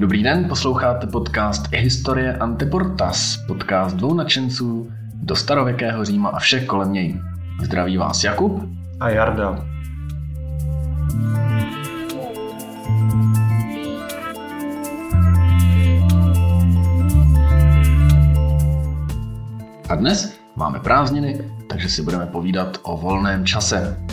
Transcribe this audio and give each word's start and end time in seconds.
Dobrý 0.00 0.22
den, 0.22 0.48
posloucháte 0.48 1.06
podcast 1.06 1.68
Historie 1.72 2.36
Anteportas, 2.36 3.36
podcast 3.46 3.96
dvou 3.96 4.14
nadšenců 4.14 4.90
do 5.14 5.36
starověkého 5.36 6.04
Říma 6.04 6.28
a 6.28 6.38
všech 6.38 6.66
kolem 6.66 6.92
něj. 6.92 7.20
Zdraví 7.62 7.96
vás 7.96 8.24
Jakub 8.24 8.62
a 9.00 9.10
Jarda. 9.10 9.66
A 19.88 19.94
dnes 19.94 20.38
máme 20.56 20.80
prázdniny, 20.80 21.50
takže 21.68 21.88
si 21.88 22.02
budeme 22.02 22.26
povídat 22.26 22.78
o 22.82 22.96
volném 22.96 23.46
čase. 23.46 24.11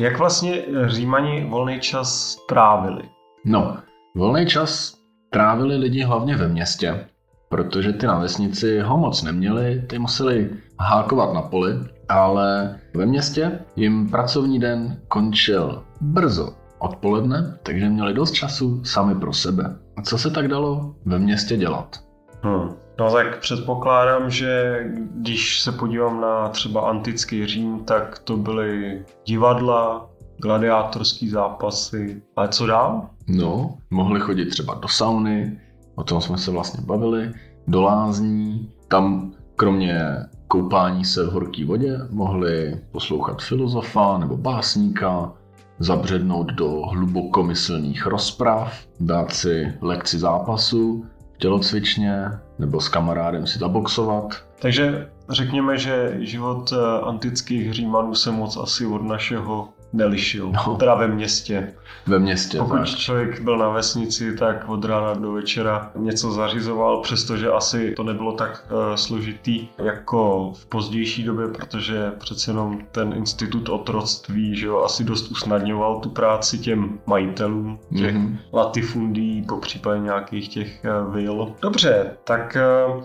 Jak 0.00 0.18
vlastně 0.18 0.62
Římani 0.86 1.46
volný 1.50 1.80
čas 1.80 2.36
trávili? 2.48 3.02
No, 3.44 3.76
volný 4.16 4.46
čas 4.46 4.94
trávili 5.30 5.76
lidi 5.76 6.02
hlavně 6.02 6.36
ve 6.36 6.48
městě, 6.48 7.06
protože 7.48 7.92
ty 7.92 8.06
na 8.06 8.18
vesnici 8.18 8.80
ho 8.80 8.96
moc 8.96 9.22
neměli, 9.22 9.84
ty 9.86 9.98
museli 9.98 10.50
hákovat 10.78 11.34
na 11.34 11.42
poli, 11.42 11.72
ale 12.08 12.78
ve 12.94 13.06
městě 13.06 13.58
jim 13.76 14.10
pracovní 14.10 14.58
den 14.58 15.00
končil 15.08 15.82
brzo 16.00 16.54
odpoledne, 16.78 17.58
takže 17.62 17.88
měli 17.88 18.14
dost 18.14 18.32
času 18.32 18.84
sami 18.84 19.14
pro 19.14 19.32
sebe. 19.32 19.76
A 19.96 20.02
co 20.02 20.18
se 20.18 20.30
tak 20.30 20.48
dalo 20.48 20.94
ve 21.04 21.18
městě 21.18 21.56
dělat? 21.56 22.00
Hmm. 22.42 22.70
No 22.98 23.12
tak 23.12 23.38
předpokládám, 23.38 24.30
že 24.30 24.80
když 25.14 25.60
se 25.60 25.72
podívám 25.72 26.20
na 26.20 26.48
třeba 26.48 26.80
antický 26.80 27.46
Řím, 27.46 27.84
tak 27.84 28.18
to 28.18 28.36
byly 28.36 29.02
divadla, 29.24 30.10
gladiátorský 30.42 31.28
zápasy. 31.28 32.22
Ale 32.36 32.48
co 32.48 32.66
dál? 32.66 33.10
No, 33.28 33.74
mohli 33.90 34.20
chodit 34.20 34.46
třeba 34.46 34.74
do 34.74 34.88
sauny, 34.88 35.60
o 35.94 36.04
tom 36.04 36.20
jsme 36.20 36.38
se 36.38 36.50
vlastně 36.50 36.84
bavili, 36.86 37.32
do 37.68 37.82
lázní, 37.82 38.70
tam 38.88 39.32
kromě 39.56 40.16
koupání 40.48 41.04
se 41.04 41.26
v 41.26 41.32
horké 41.32 41.64
vodě 41.64 41.98
mohli 42.10 42.80
poslouchat 42.92 43.42
filozofa 43.42 44.18
nebo 44.18 44.36
básníka, 44.36 45.32
zabřednout 45.78 46.46
do 46.46 46.68
hlubokomyslných 46.68 48.06
rozprav, 48.06 48.78
dát 49.00 49.32
si 49.32 49.74
lekci 49.80 50.18
zápasu, 50.18 51.04
tělocvičně 51.38 52.24
nebo 52.60 52.80
s 52.80 52.88
kamarádem 52.88 53.46
si 53.46 53.58
zaboxovat. 53.58 54.34
Takže 54.58 55.08
řekněme, 55.30 55.78
že 55.78 56.16
život 56.18 56.72
eh, 56.72 57.00
antických 57.02 57.72
Římanů 57.72 58.14
se 58.14 58.30
moc 58.30 58.56
asi 58.56 58.86
od 58.86 59.02
našeho 59.02 59.68
nelišil. 59.92 60.52
No. 60.66 60.76
Teda 60.76 60.94
ve 60.94 61.08
městě. 61.08 61.74
Ve 62.06 62.18
městě, 62.18 62.58
Pokud 62.58 62.76
tak. 62.76 62.86
člověk 62.86 63.40
byl 63.40 63.58
na 63.58 63.68
vesnici, 63.68 64.36
tak 64.36 64.68
od 64.68 64.84
rána 64.84 65.14
do 65.14 65.32
večera 65.32 65.90
něco 65.96 66.32
zařizoval, 66.32 67.00
přestože 67.00 67.50
asi 67.50 67.94
to 67.96 68.02
nebylo 68.02 68.32
tak 68.32 68.66
uh, 68.70 68.94
složitý 68.94 69.68
jako 69.84 70.52
v 70.56 70.66
pozdější 70.66 71.22
době, 71.22 71.48
protože 71.48 72.12
přece 72.18 72.50
jenom 72.50 72.78
ten 72.92 73.12
institut 73.16 73.68
otroctví 73.68 74.56
že 74.56 74.66
jo, 74.66 74.82
asi 74.82 75.04
dost 75.04 75.30
usnadňoval 75.30 76.00
tu 76.00 76.10
práci 76.10 76.58
těm 76.58 76.98
majitelům 77.06 77.78
těch 77.96 78.16
mm-hmm. 78.16 78.36
latifundí, 78.52 79.42
po 79.48 79.56
případě 79.56 80.00
nějakých 80.00 80.48
těch 80.48 80.84
uh, 80.84 81.14
vil. 81.14 81.54
Dobře, 81.62 82.16
tak 82.24 82.56
uh, 82.96 83.04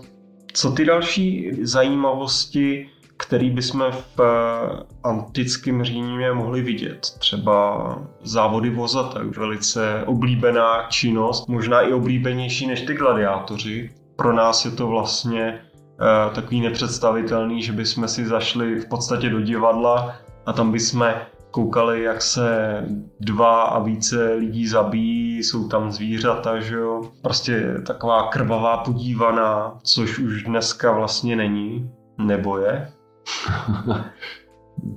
co 0.54 0.72
ty 0.72 0.86
další 0.86 1.52
zajímavosti 1.62 2.90
který 3.18 3.50
bychom 3.50 3.86
v 3.92 4.20
eh, 4.20 4.84
antickém 5.04 5.84
Římě 5.84 6.32
mohli 6.32 6.62
vidět. 6.62 7.00
Třeba 7.20 7.98
závody 8.24 8.70
vozata, 8.70 9.20
velice 9.38 10.04
oblíbená 10.06 10.88
činnost, 10.90 11.48
možná 11.48 11.82
i 11.82 11.94
oblíbenější 11.94 12.68
než 12.68 12.82
ty 12.82 12.94
gladiátoři. 12.94 13.92
Pro 14.16 14.34
nás 14.34 14.66
je 14.66 14.72
to 14.72 14.88
vlastně 14.88 15.60
uh, 15.60 16.34
takový 16.34 16.62
nepředstavitelný, 16.62 17.62
že 17.64 17.72
bychom 17.72 18.08
si 18.08 18.26
zašli 18.26 18.80
v 18.80 18.90
podstatě 18.90 19.30
do 19.30 19.42
divadla 19.42 20.16
a 20.46 20.54
tam 20.54 20.72
bychom 20.72 21.14
koukali, 21.52 22.04
jak 22.04 22.22
se 22.22 22.84
dva 23.20 23.64
a 23.64 23.80
více 23.80 24.34
lidí 24.34 24.68
zabíjí, 24.68 25.44
jsou 25.44 25.68
tam 25.68 25.92
zvířata, 25.92 26.60
že 26.60 26.76
jo. 26.76 27.02
Prostě 27.22 27.74
taková 27.88 28.28
krvavá 28.28 28.78
podívaná, 28.78 29.80
což 29.84 30.20
už 30.20 30.44
dneska 30.44 30.92
vlastně 30.92 31.36
není, 31.36 31.92
nebo 32.18 32.58
je. 32.58 32.92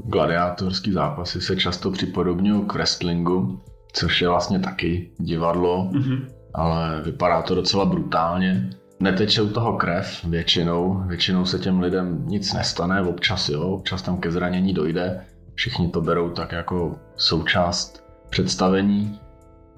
Gladiátorský 0.05 0.93
zápasy 0.93 1.41
se 1.41 1.57
často 1.57 1.91
připodobňují 1.91 2.67
k 2.67 2.73
wrestlingu, 2.73 3.61
což 3.93 4.23
je 4.23 4.29
vlastně 4.29 4.59
taky 4.59 5.11
divadlo, 5.19 5.91
mm-hmm. 5.93 6.27
ale 6.55 7.03
vypadá 7.05 7.43
to 7.43 7.55
docela 7.55 7.85
brutálně. 7.85 8.71
Neteče 9.01 9.43
u 9.43 9.49
toho 9.49 9.77
krev 9.77 10.25
většinou, 10.25 11.03
většinou 11.07 11.45
se 11.45 11.59
těm 11.59 11.81
lidem 11.81 12.25
nic 12.27 12.53
nestane, 12.53 13.03
občas 13.03 13.49
jo, 13.49 13.63
občas 13.63 14.03
tam 14.03 14.19
ke 14.19 14.31
zranění 14.31 14.75
dojde. 14.75 15.25
Všichni 15.55 15.89
to 15.89 16.01
berou 16.01 16.31
tak 16.31 16.53
jako 16.53 16.97
součást 17.17 18.05
představení. 18.31 19.21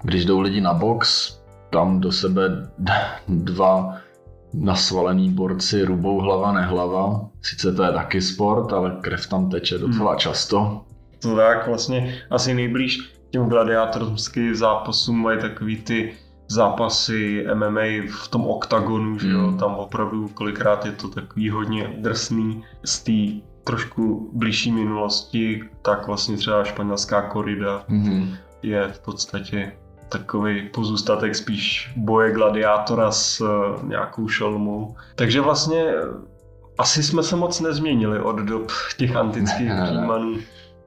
Když 0.03 0.25
jdou 0.25 0.39
lidi 0.39 0.61
na 0.61 0.73
box, 0.73 1.37
tam 1.69 1.99
do 1.99 2.11
sebe 2.11 2.41
dva 3.27 3.97
nasvalený 4.53 5.29
borci 5.29 5.83
rubou 5.83 6.19
hlava 6.19 6.51
nehlava. 6.51 7.30
Sice 7.41 7.73
to 7.73 7.83
je 7.83 7.91
taky 7.91 8.21
sport, 8.21 8.73
ale 8.73 8.97
krev 9.01 9.27
tam 9.27 9.49
teče 9.49 9.77
docela 9.77 10.11
hmm. 10.11 10.19
často. 10.19 10.85
To 11.21 11.35
tak 11.35 11.67
vlastně 11.67 12.21
asi 12.29 12.53
nejblíž 12.53 13.13
těm 13.29 13.45
gladiátorským 13.45 14.55
zápasům 14.55 15.21
mají 15.21 15.39
takový 15.39 15.77
ty 15.77 16.13
zápasy 16.47 17.45
MMA 17.53 18.11
v 18.23 18.27
tom 18.27 18.47
oktagonu, 18.47 19.19
že 19.19 19.29
jo, 19.29 19.47
hmm. 19.47 19.57
tam 19.57 19.75
opravdu 19.75 20.27
kolikrát 20.27 20.85
je 20.85 20.91
to 20.91 21.07
takový 21.07 21.49
hodně 21.49 21.95
drsný 21.97 22.63
z 22.85 22.99
té 22.99 23.45
trošku 23.63 24.31
blížší 24.33 24.71
minulosti, 24.71 25.63
tak 25.81 26.07
vlastně 26.07 26.37
třeba 26.37 26.63
španělská 26.63 27.21
korida 27.21 27.83
mm 27.87 28.33
je 28.63 28.87
v 28.87 28.99
podstatě 28.99 29.71
takový 30.09 30.69
pozůstatek 30.69 31.35
spíš 31.35 31.93
boje 31.95 32.31
gladiátora 32.31 33.11
s 33.11 33.41
uh, 33.41 33.83
nějakou 33.83 34.27
šelmou. 34.27 34.95
Takže 35.15 35.41
vlastně 35.41 35.83
eh, 35.83 36.03
asi 36.81 37.03
jsme 37.03 37.23
se 37.23 37.35
moc 37.35 37.59
nezměnili 37.59 38.19
od 38.19 38.35
dob 38.35 38.71
těch 38.97 39.15
antických 39.15 39.71
Římanů. 39.89 40.37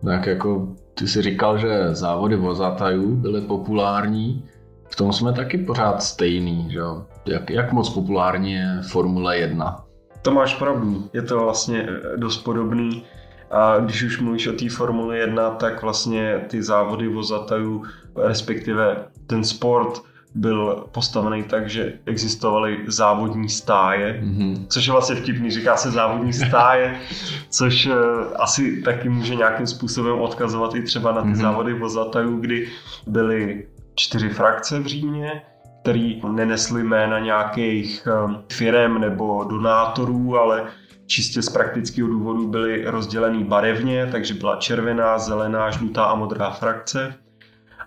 Tak 0.05 0.27
jako 0.27 0.69
ty 0.95 1.09
si 1.09 1.23
říkal, 1.23 1.59
že 1.59 1.95
závody 1.95 2.37
vozatajů 2.37 3.17
byly 3.17 3.41
populární, 3.41 4.45
v 4.89 4.97
tom 4.97 5.13
jsme 5.13 5.33
taky 5.33 5.59
pořád 5.59 6.03
stejný, 6.03 6.69
že 6.71 6.79
jo? 6.79 7.07
Jak, 7.27 7.51
jak 7.51 7.73
moc 7.73 7.91
populární 7.91 8.53
je 8.53 8.81
Formule 8.89 9.39
1? 9.39 9.85
To 10.23 10.31
máš 10.31 10.55
pravdu, 10.55 11.11
je 11.13 11.23
to 11.23 11.39
vlastně 11.39 11.89
eh, 11.89 12.17
dost 12.17 12.39
podobný. 12.39 13.05
A 13.51 13.79
když 13.79 14.03
už 14.03 14.21
mluvíš 14.21 14.47
o 14.47 14.53
té 14.53 14.69
Formule 14.69 15.19
1, 15.19 15.51
tak 15.51 15.83
vlastně 15.83 16.45
ty 16.49 16.63
závody 16.63 17.09
vozatajů, 17.09 17.83
respektive 18.17 18.97
ten 19.27 19.45
sport 19.45 20.03
byl 20.35 20.87
postavený 20.93 21.43
tak, 21.43 21.71
že 21.71 21.93
existovaly 22.07 22.79
závodní 22.87 23.49
stáje, 23.49 24.23
mm-hmm. 24.25 24.67
což 24.69 24.87
je 24.87 24.93
vlastně 24.93 25.17
vtipný, 25.17 25.51
říká 25.51 25.77
se 25.77 25.91
závodní 25.91 26.33
stáje, 26.33 27.01
což 27.51 27.87
uh, 27.87 27.95
asi 28.37 28.83
taky 28.83 29.09
může 29.09 29.35
nějakým 29.35 29.67
způsobem 29.67 30.21
odkazovat 30.21 30.75
i 30.75 30.83
třeba 30.83 31.13
na 31.13 31.23
ty 31.23 31.29
mm-hmm. 31.29 31.35
závody 31.35 31.75
vozatajů, 31.75 32.41
kdy 32.41 32.69
byly 33.07 33.67
čtyři 33.95 34.29
frakce 34.29 34.81
v 34.81 34.87
Římě, 34.87 35.43
který 35.83 36.23
nenesly 36.33 36.83
jména 36.83 37.19
nějakých 37.19 38.09
um, 38.25 38.45
firem 38.53 39.01
nebo 39.01 39.45
donátorů, 39.45 40.39
ale 40.39 40.65
čistě 41.07 41.43
z 41.43 41.49
praktického 41.49 42.09
důvodu 42.09 42.49
byly 42.49 42.85
rozdělený 42.85 43.45
barevně, 43.45 44.09
takže 44.13 44.35
byla 44.35 44.57
červená, 44.57 45.19
zelená, 45.19 45.71
žlutá 45.71 46.05
a 46.05 46.15
modrá 46.15 46.51
frakce 46.51 47.15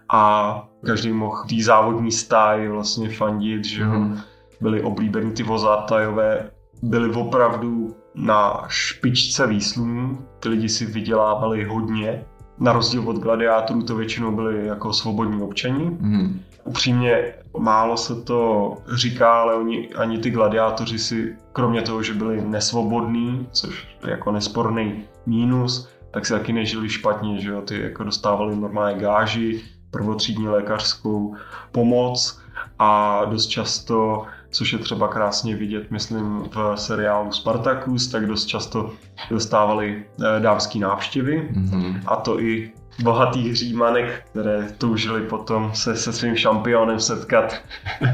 a 0.10 0.64
každý 0.86 1.12
mohl 1.12 1.44
tý 1.50 1.64
závodní 1.64 2.12
stáji 2.12 2.70
vlastně 2.70 3.10
fandit, 3.10 3.66
že 3.66 3.86
mm. 3.86 4.20
byli 4.62 4.82
oblíbení 4.82 5.32
ty 5.32 5.44
vozátajové, 5.44 6.50
byli 6.84 7.14
opravdu 7.14 7.96
na 8.16 8.64
špičce 8.68 9.48
výslumů, 9.48 10.18
ty 10.40 10.50
lidi 10.50 10.70
si 10.70 10.86
vydělávali 10.86 11.64
hodně, 11.64 12.26
na 12.60 12.74
rozdíl 12.74 13.10
od 13.10 13.18
gladiátorů 13.18 13.84
to 13.84 13.96
většinou 13.96 14.32
byli 14.32 14.68
jako 14.68 14.94
svobodní 14.94 15.42
občani. 15.42 15.98
Mm. 16.00 16.40
Upřímně 16.64 17.34
málo 17.60 17.98
se 17.98 18.22
to 18.22 18.74
říká, 18.96 19.42
ale 19.42 19.56
oni, 19.56 19.90
ani 19.94 20.18
ty 20.18 20.30
gladiátoři 20.30 21.00
si, 21.00 21.36
kromě 21.54 21.82
toho, 21.82 22.04
že 22.04 22.14
byli 22.14 22.42
nesvobodní, 22.42 23.48
což 23.52 23.88
je 24.06 24.12
jako 24.12 24.32
nesporný 24.32 25.04
mínus, 25.26 25.90
tak 26.12 26.26
si 26.26 26.34
taky 26.34 26.54
nežili 26.54 26.90
špatně, 26.90 27.40
že 27.40 27.50
jo, 27.50 27.62
ty 27.62 27.82
jako 27.82 28.04
dostávali 28.04 28.56
normálně 28.56 29.00
gáži, 29.00 29.64
prvotřídní 29.98 30.48
lékařskou 30.48 31.36
pomoc 31.72 32.40
a 32.80 33.22
dost 33.26 33.48
často, 33.48 34.26
což 34.52 34.74
je 34.74 34.80
třeba 34.80 35.08
krásně 35.08 35.56
vidět, 35.56 35.92
myslím, 35.92 36.44
v 36.56 36.74
seriálu 36.76 37.32
Spartacus, 37.32 38.08
tak 38.08 38.26
dost 38.26 38.46
často 38.46 38.92
dostávali 39.30 40.06
eh, 40.06 40.40
dámský 40.40 40.80
návštěvy 40.80 41.50
mm-hmm. 41.54 42.02
a 42.08 42.16
to 42.16 42.40
i 42.40 42.72
bohatých 43.04 43.56
římanek, 43.56 44.24
které 44.32 44.68
toužili 44.78 45.22
potom 45.22 45.72
se 45.74 45.96
se 45.96 46.14
svým 46.14 46.36
šampionem 46.36 47.00
setkat 47.00 47.56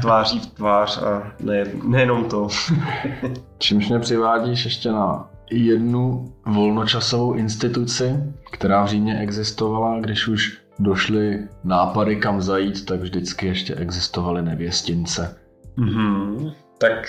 tváří 0.00 0.40
v 0.40 0.46
tvář 0.46 1.02
a 1.02 1.32
ne, 1.40 1.64
nejenom 1.82 2.24
to. 2.24 2.48
Čímž 3.58 3.88
mě 3.88 3.98
přivádíš 3.98 4.64
ještě 4.64 4.92
na 4.92 5.28
jednu 5.50 6.32
volnočasovou 6.46 7.32
instituci, 7.32 8.16
která 8.50 8.84
v 8.84 8.88
Římě 8.88 9.18
existovala, 9.18 10.00
když 10.00 10.28
už 10.28 10.63
došly 10.78 11.48
nápady 11.64 12.16
kam 12.16 12.42
zajít, 12.42 12.86
tak 12.86 13.00
vždycky 13.00 13.46
ještě 13.46 13.74
existovaly 13.74 14.42
nevěstince. 14.42 15.36
Mm-hmm. 15.78 16.52
Tak 16.78 17.06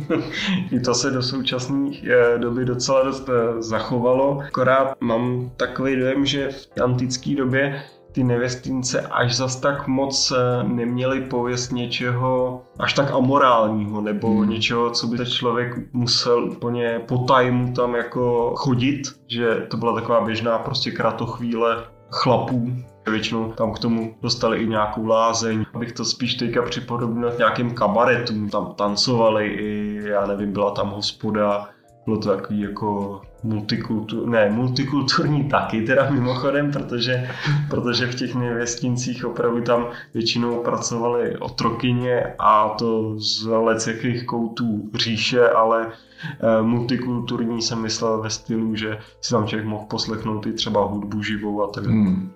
i 0.72 0.80
to 0.80 0.94
se 0.94 1.10
do 1.10 1.22
současné 1.22 1.90
eh, 2.10 2.38
doby 2.38 2.64
docela 2.64 3.04
dost 3.04 3.28
eh, 3.28 3.62
zachovalo. 3.62 4.40
Akorát 4.46 4.96
mám 5.00 5.50
takový 5.56 5.96
dojem, 5.96 6.26
že 6.26 6.48
v 6.50 6.80
antické 6.82 7.34
době 7.34 7.82
ty 8.12 8.24
nevěstince 8.24 9.00
až 9.00 9.36
zas 9.36 9.56
tak 9.56 9.86
moc 9.88 10.32
eh, 10.32 10.64
neměly 10.68 11.20
pověst 11.20 11.70
něčeho 11.70 12.62
až 12.78 12.92
tak 12.92 13.10
amorálního, 13.10 14.00
nebo 14.00 14.28
hmm. 14.28 14.50
něčeho, 14.50 14.90
co 14.90 15.06
by 15.06 15.16
ten 15.16 15.26
člověk 15.26 15.92
musel 15.92 16.44
úplně 16.44 17.00
po 17.08 17.18
tajmu 17.18 17.72
tam 17.72 17.94
jako 17.94 18.52
chodit, 18.56 19.02
že 19.26 19.66
to 19.70 19.76
byla 19.76 19.94
taková 19.94 20.20
běžná 20.20 20.58
prostě 20.58 20.90
kratochvíle 20.90 21.84
chlapů, 22.10 22.72
Většinou 23.10 23.52
tam 23.52 23.72
k 23.72 23.78
tomu 23.78 24.14
dostali 24.22 24.58
i 24.58 24.66
nějakou 24.66 25.06
lázeň. 25.06 25.64
Abych 25.74 25.92
to 25.92 26.04
spíš 26.04 26.34
teďka 26.34 26.62
připodobnil 26.62 27.30
k 27.30 27.38
nějakým 27.38 27.74
kabaretům. 27.74 28.48
Tam 28.48 28.74
tancovali 28.74 29.46
i, 29.46 30.00
já 30.04 30.26
nevím, 30.26 30.52
byla 30.52 30.70
tam 30.70 30.90
hospoda. 30.90 31.68
Bylo 32.04 32.18
to 32.18 32.28
takový 32.28 32.60
jako 32.60 33.20
multikultur, 33.46 34.28
ne, 34.28 34.50
multikulturní 34.50 35.48
taky 35.48 35.82
teda 35.82 36.10
mimochodem, 36.10 36.72
protože, 36.72 37.30
protože 37.70 38.06
v 38.06 38.14
těch 38.14 38.34
nevěstincích 38.34 39.24
opravdu 39.24 39.60
tam 39.62 39.86
většinou 40.14 40.62
pracovali 40.62 41.36
otrokyně 41.38 42.34
a 42.38 42.68
to 42.68 43.14
z 43.18 43.86
jakých 43.86 44.26
koutů 44.26 44.90
říše, 44.94 45.48
ale 45.48 45.86
eh, 45.88 46.62
multikulturní 46.62 47.62
jsem 47.62 47.82
myslel 47.82 48.22
ve 48.22 48.30
stylu, 48.30 48.76
že 48.76 48.98
si 49.20 49.30
tam 49.30 49.46
člověk 49.46 49.68
mohl 49.68 49.84
poslechnout 49.84 50.46
i 50.46 50.52
třeba 50.52 50.84
hudbu 50.84 51.22
živou 51.22 51.62
a 51.62 51.66
tak 51.66 51.84
dále. 51.84 51.96
Hmm. 51.96 52.30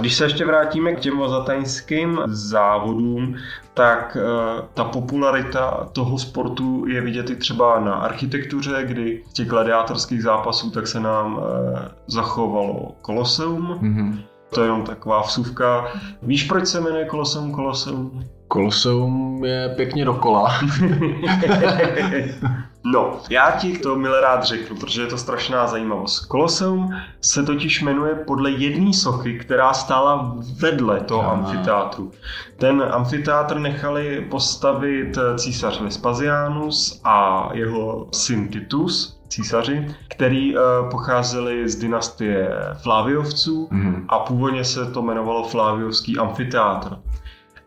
Když 0.00 0.14
se 0.14 0.24
ještě 0.24 0.44
vrátíme 0.44 0.92
k 0.92 1.00
těm 1.00 1.18
vozataňským 1.18 2.20
závodům, 2.26 3.36
tak 3.74 4.16
uh, 4.16 4.64
ta 4.74 4.84
popularita 4.84 5.88
toho 5.92 6.18
sportu 6.18 6.84
je 6.88 7.00
vidět 7.00 7.30
i 7.30 7.36
třeba 7.36 7.80
na 7.80 7.94
architektuře, 7.94 8.84
kdy 8.84 9.22
z 9.30 9.32
těch 9.32 9.48
gladiátorských 9.48 10.22
zápasů 10.22 10.70
tak 10.70 10.86
se 10.86 11.00
nám 11.00 11.34
uh, 11.34 11.42
zachovalo 12.06 12.94
Koloseum. 13.02 13.78
Mm-hmm. 13.82 14.18
To 14.54 14.60
je 14.60 14.66
jenom 14.66 14.82
taková 14.82 15.20
vsuvka. 15.20 15.86
Víš, 16.22 16.44
proč 16.44 16.66
se 16.66 16.80
jmenuje 16.80 17.04
Koloseum 17.04 17.52
Koloseum? 17.52 18.24
Koloseum 18.52 19.44
je 19.44 19.68
pěkně 19.76 20.04
dokola. 20.04 20.52
no, 22.84 23.20
já 23.30 23.50
ti 23.50 23.78
to 23.78 23.96
milé 23.96 24.20
rád 24.20 24.44
řeknu, 24.44 24.76
protože 24.76 25.02
je 25.02 25.06
to 25.06 25.18
strašná 25.18 25.66
zajímavost. 25.66 26.20
Koloseum 26.20 26.94
se 27.20 27.42
totiž 27.42 27.82
jmenuje 27.82 28.14
podle 28.14 28.50
jedné 28.50 28.92
sochy, 28.92 29.38
která 29.38 29.72
stála 29.72 30.36
vedle 30.60 31.00
toho 31.00 31.22
Aha. 31.22 31.32
amfiteátru. 31.32 32.10
Ten 32.56 32.82
amfiteátr 32.90 33.58
nechali 33.58 34.26
postavit 34.30 35.18
císař 35.36 35.80
Vespasianus 35.80 37.00
a 37.04 37.48
jeho 37.52 38.08
syn 38.12 38.48
Titus, 38.48 39.20
císaři, 39.28 39.94
který 40.08 40.56
uh, 40.56 40.62
pocházeli 40.90 41.68
z 41.68 41.76
dynastie 41.76 42.48
Fláviovců 42.82 43.68
mm. 43.70 44.04
a 44.08 44.18
původně 44.18 44.64
se 44.64 44.86
to 44.86 45.00
jmenovalo 45.00 45.48
Fláviovský 45.48 46.18
amfiteátr. 46.18 46.96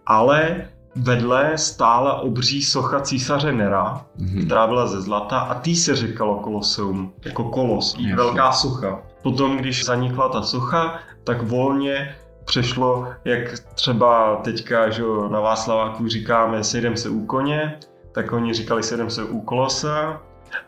Ale 0.08 0.68
vedle 0.96 1.58
stála 1.58 2.22
obří 2.22 2.64
socha 2.64 3.02
císaře 3.02 3.52
Nera, 3.52 4.06
mm-hmm. 4.20 4.46
která 4.46 4.68
byla 4.68 4.88
ze 4.88 5.02
zlata 5.02 5.40
a 5.40 5.60
tý 5.60 5.76
se 5.76 5.96
říkalo 5.96 6.40
koloseum, 6.40 7.14
jako 7.26 7.44
kolos, 7.44 7.96
Jasně. 7.98 8.16
velká 8.16 8.52
socha. 8.52 9.02
Potom, 9.22 9.58
když 9.58 9.86
zanikla 9.86 10.30
ta 10.30 10.42
socha, 10.42 11.00
tak 11.24 11.42
volně 11.42 12.16
přešlo, 12.46 13.08
jak 13.26 13.60
třeba 13.60 14.36
teďka 14.36 14.90
že 14.90 15.04
na 15.32 15.40
Václaváku 15.40 16.08
říkáme 16.08 16.64
sejdem 16.64 16.98
se 16.98 17.10
u 17.10 17.26
koně, 17.26 17.80
tak 18.12 18.32
oni 18.32 18.54
říkali 18.54 18.84
sejdem 18.84 19.10
se 19.10 19.24
u 19.24 19.42
kolosa 19.42 20.22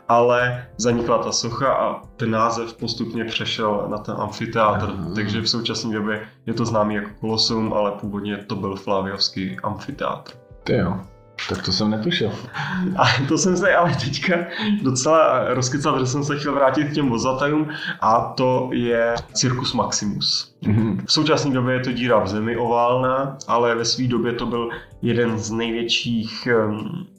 ale 0.08 0.66
zanikla 0.76 1.18
ta 1.18 1.32
socha 1.32 1.72
a 1.72 2.02
ten 2.16 2.30
název 2.30 2.74
postupně 2.74 3.24
přešel 3.24 3.86
na 3.90 3.98
ten 3.98 4.14
amfiteátr. 4.18 4.84
Aha. 4.84 5.10
Takže 5.14 5.40
v 5.40 5.48
současné 5.48 5.94
době 5.94 6.28
je 6.46 6.54
to 6.54 6.64
známý 6.64 6.94
jako 6.94 7.10
Koloseum, 7.20 7.72
ale 7.72 7.90
původně 7.90 8.36
to 8.36 8.56
byl 8.56 8.76
Flaviovský 8.76 9.56
amfiteátr. 9.62 10.32
Ty 10.64 10.72
jo. 10.72 11.00
Tak 11.48 11.62
to 11.62 11.72
jsem 11.72 11.90
netušil. 11.90 12.32
A 12.96 13.04
to 13.28 13.38
jsem 13.38 13.56
se 13.56 13.74
ale 13.74 13.94
teďka 13.94 14.34
docela 14.82 15.54
rozkecal, 15.54 16.00
že 16.00 16.06
jsem 16.06 16.24
se 16.24 16.38
chtěl 16.38 16.54
vrátit 16.54 16.84
k 16.84 16.94
těm 16.94 17.08
vozatajům 17.08 17.68
a 18.00 18.20
to 18.36 18.70
je 18.72 19.14
Circus 19.32 19.74
Maximus. 19.74 20.56
Mm-hmm. 20.62 21.04
V 21.06 21.12
současné 21.12 21.50
době 21.50 21.74
je 21.74 21.80
to 21.80 21.92
díra 21.92 22.18
v 22.18 22.28
zemi 22.28 22.56
oválná, 22.56 23.36
ale 23.48 23.74
ve 23.74 23.84
své 23.84 24.06
době 24.06 24.32
to 24.32 24.46
byl 24.46 24.68
jeden 25.02 25.38
z 25.38 25.50
největších 25.50 26.48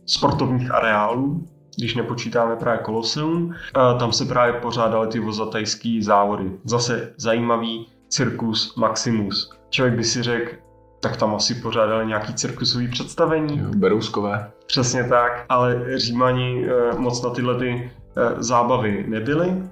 sportovních 0.05 0.71
areálů 0.71 1.47
když 1.79 1.95
nepočítáme 1.95 2.55
právě 2.55 2.83
Koloseum. 2.83 3.53
Tam 3.99 4.11
se 4.11 4.25
právě 4.25 4.53
pořádaly 4.53 5.07
ty 5.07 5.19
vozatajské 5.19 5.99
závody. 6.01 6.51
Zase 6.63 7.13
zajímavý 7.17 7.87
cirkus 8.09 8.75
Maximus. 8.75 9.51
Člověk 9.69 9.95
by 9.95 10.03
si 10.03 10.23
řekl, 10.23 10.51
tak 10.99 11.17
tam 11.17 11.35
asi 11.35 11.55
pořádali 11.55 12.05
nějaký 12.07 12.33
cirkusový 12.33 12.87
představení. 12.87 13.57
Jo, 13.57 13.65
berouskové. 13.75 14.51
Přesně 14.67 15.03
tak, 15.03 15.45
ale 15.49 15.83
Římani 15.95 16.65
eh, 16.65 16.97
moc 16.97 17.23
na 17.23 17.29
tyhle 17.29 17.59
ty 17.59 17.91
eh, 18.17 18.43
zábavy 18.43 19.05
nebyli. 19.07 19.63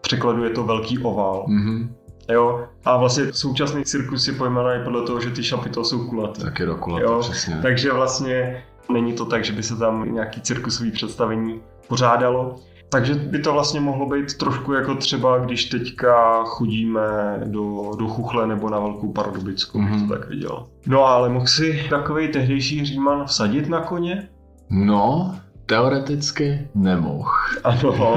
Překladu 0.00 0.44
je 0.44 0.50
to 0.50 0.64
velký 0.64 0.98
ovál. 0.98 1.46
Mm-hmm. 1.48 1.88
Jo, 2.32 2.68
a 2.84 2.96
vlastně 2.96 3.32
současný 3.32 3.84
cirkus 3.84 4.28
je 4.28 4.32
pojmenovaný 4.32 4.84
podle 4.84 5.02
toho, 5.02 5.20
že 5.20 5.30
ty 5.30 5.42
šapy 5.42 5.70
to 5.70 5.84
jsou 5.84 6.08
kulaté. 6.08 6.42
Tak 6.42 6.58
je 6.58 6.66
do 6.66 6.76
kulaté, 6.76 7.06
přesně. 7.20 7.58
Takže 7.62 7.92
vlastně 7.92 8.64
Není 8.90 9.12
to 9.12 9.24
tak, 9.24 9.44
že 9.44 9.52
by 9.52 9.62
se 9.62 9.76
tam 9.76 10.14
nějaký 10.14 10.40
cirkusový 10.40 10.90
představení 10.90 11.60
pořádalo. 11.88 12.56
Takže 12.92 13.14
by 13.14 13.38
to 13.38 13.52
vlastně 13.52 13.80
mohlo 13.80 14.06
být 14.06 14.34
trošku 14.34 14.72
jako 14.72 14.94
třeba, 14.94 15.38
když 15.38 15.64
teďka 15.64 16.44
chodíme 16.44 17.00
do, 17.44 17.90
do 17.98 18.08
Chuchle 18.08 18.46
nebo 18.46 18.70
na 18.70 18.78
Velkou 18.78 19.12
Pardubicku, 19.12 19.78
mm-hmm. 19.78 19.90
bych 19.90 19.92
to 19.92 20.04
mhm. 20.04 20.08
tak 20.08 20.28
viděl. 20.28 20.66
No 20.86 21.04
ale 21.04 21.28
mohl 21.28 21.46
si 21.46 21.86
takový 21.90 22.28
tehdejší 22.28 22.84
Říman 22.84 23.24
vsadit 23.24 23.68
na 23.68 23.80
koně? 23.80 24.28
No, 24.70 25.34
teoreticky 25.66 26.68
nemohl. 26.74 27.30
Ano. 27.64 28.16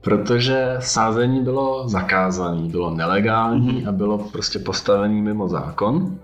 Protože 0.00 0.76
sázení 0.78 1.44
bylo 1.44 1.88
zakázané, 1.88 2.68
bylo 2.68 2.90
nelegální 2.90 3.70
mm-hmm. 3.70 3.88
a 3.88 3.92
bylo 3.92 4.18
prostě 4.18 4.58
postavený 4.58 5.22
mimo 5.22 5.48
zákon. 5.48 6.18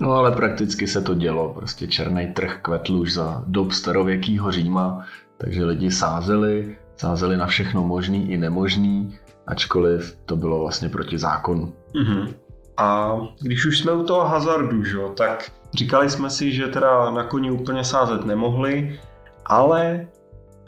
No 0.00 0.12
ale 0.12 0.32
prakticky 0.32 0.86
se 0.86 1.00
to 1.00 1.14
dělo, 1.14 1.54
prostě 1.54 1.86
černý 1.86 2.26
trh 2.26 2.58
kvetl 2.62 2.96
už 2.96 3.12
za 3.12 3.44
dob 3.46 3.72
starověkého 3.72 4.52
Říma, 4.52 5.04
takže 5.38 5.64
lidi 5.64 5.90
sázeli, 5.90 6.76
sázeli 6.96 7.36
na 7.36 7.46
všechno 7.46 7.82
možný 7.82 8.30
i 8.30 8.36
nemožný, 8.36 9.18
ačkoliv 9.46 10.18
to 10.26 10.36
bylo 10.36 10.60
vlastně 10.60 10.88
proti 10.88 11.18
zákonu. 11.18 11.72
Mm-hmm. 11.94 12.34
A 12.76 13.16
když 13.40 13.66
už 13.66 13.78
jsme 13.78 13.92
u 13.92 14.04
toho 14.04 14.24
hazardu, 14.24 14.84
že, 14.84 14.98
tak 15.16 15.52
říkali 15.74 16.10
jsme 16.10 16.30
si, 16.30 16.52
že 16.52 16.66
teda 16.66 17.10
na 17.10 17.24
koni 17.24 17.50
úplně 17.50 17.84
sázet 17.84 18.24
nemohli, 18.24 19.00
ale 19.46 20.06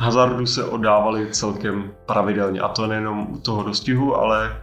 hazardu 0.01 0.47
se 0.47 0.65
oddávali 0.65 1.27
celkem 1.31 1.91
pravidelně. 2.07 2.61
A 2.61 2.69
to 2.69 2.87
nejenom 2.87 3.27
u 3.31 3.39
toho 3.39 3.63
dostihu, 3.63 4.17
ale 4.17 4.63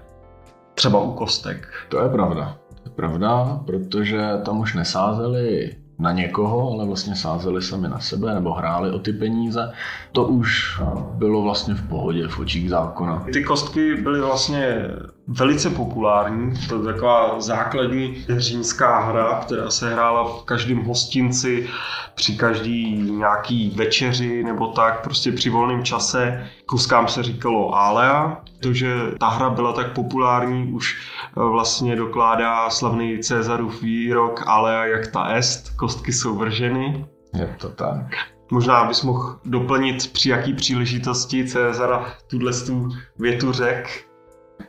třeba 0.73 0.99
u 0.99 1.13
kostek. 1.13 1.67
To 1.89 1.99
je 1.99 2.09
pravda 2.09 2.62
pravda, 2.95 3.59
protože 3.65 4.21
tam 4.45 4.59
už 4.59 4.73
nesázeli 4.73 5.75
na 5.99 6.11
někoho, 6.11 6.71
ale 6.73 6.85
vlastně 6.85 7.15
sázeli 7.15 7.61
sami 7.61 7.89
na 7.89 7.99
sebe 7.99 8.33
nebo 8.33 8.53
hráli 8.53 8.91
o 8.91 8.99
ty 8.99 9.13
peníze. 9.13 9.71
To 10.11 10.23
už 10.23 10.81
bylo 11.13 11.41
vlastně 11.41 11.73
v 11.73 11.89
pohodě 11.89 12.27
v 12.27 12.39
očích 12.39 12.69
zákona. 12.69 13.25
Ty 13.33 13.43
kostky 13.43 13.95
byly 13.95 14.21
vlastně 14.21 14.87
velice 15.27 15.69
populární. 15.69 16.53
To 16.69 16.77
je 16.77 16.93
taková 16.93 17.39
základní 17.39 18.25
římská 18.37 18.99
hra, 18.99 19.39
která 19.45 19.69
se 19.69 19.93
hrála 19.93 20.23
v 20.23 20.43
každém 20.43 20.83
hostinci, 20.83 21.67
při 22.15 22.35
každý 22.37 23.01
nějaký 23.11 23.73
večeři 23.75 24.43
nebo 24.43 24.67
tak, 24.67 25.03
prostě 25.03 25.31
při 25.31 25.49
volném 25.49 25.83
čase. 25.83 26.47
Kuskám 26.65 27.07
se 27.07 27.23
říkalo 27.23 27.75
Alea. 27.75 28.41
To, 28.63 28.73
že 28.73 28.93
ta 29.19 29.29
hra 29.29 29.49
byla 29.49 29.73
tak 29.73 29.93
populární, 29.93 30.73
už 30.73 30.97
eh, 31.27 31.31
vlastně 31.49 31.95
dokládá 31.95 32.69
slavný 32.69 33.19
Cezarův 33.19 33.81
výrok 33.81 34.43
Alea 34.47 34.85
jak 34.85 35.07
ta 35.07 35.27
est, 35.27 35.69
kostky 35.75 36.13
jsou 36.13 36.35
vrženy. 36.35 37.05
Je 37.39 37.55
to 37.57 37.69
tak. 37.69 38.05
Možná 38.51 38.83
bys 38.85 39.03
mohl 39.03 39.39
doplnit, 39.45 40.13
při 40.13 40.29
jaký 40.29 40.53
příležitosti 40.53 41.45
Cezara 41.45 42.05
tuhle 42.27 42.51
tu 42.53 42.89
větu 43.19 43.51
řek. 43.51 44.07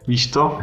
Víš 0.07 0.27
to? 0.27 0.59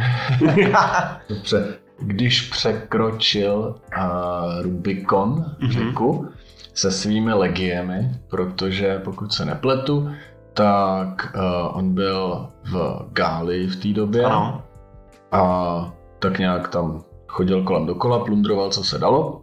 Dobře. 1.29 1.77
Když 1.99 2.41
překročil 2.41 3.75
uh, 3.97 4.61
Rubikon, 4.61 5.29
mm-hmm. 5.29 5.71
řeku, 5.71 6.27
se 6.73 6.91
svými 6.91 7.33
legiemi, 7.33 8.11
protože 8.29 8.99
pokud 8.99 9.33
se 9.33 9.45
nepletu, 9.45 10.09
tak 10.53 11.35
uh, 11.35 11.77
on 11.77 11.93
byl 11.93 12.47
v 12.63 13.05
Gáli 13.11 13.67
v 13.67 13.75
té 13.75 13.87
době 13.87 14.25
ano. 14.25 14.63
a 15.31 15.93
tak 16.19 16.39
nějak 16.39 16.67
tam 16.67 17.03
chodil 17.27 17.63
kolem 17.63 17.85
dokola, 17.85 18.25
plundroval, 18.25 18.69
co 18.69 18.83
se 18.83 18.97
dalo, 18.99 19.41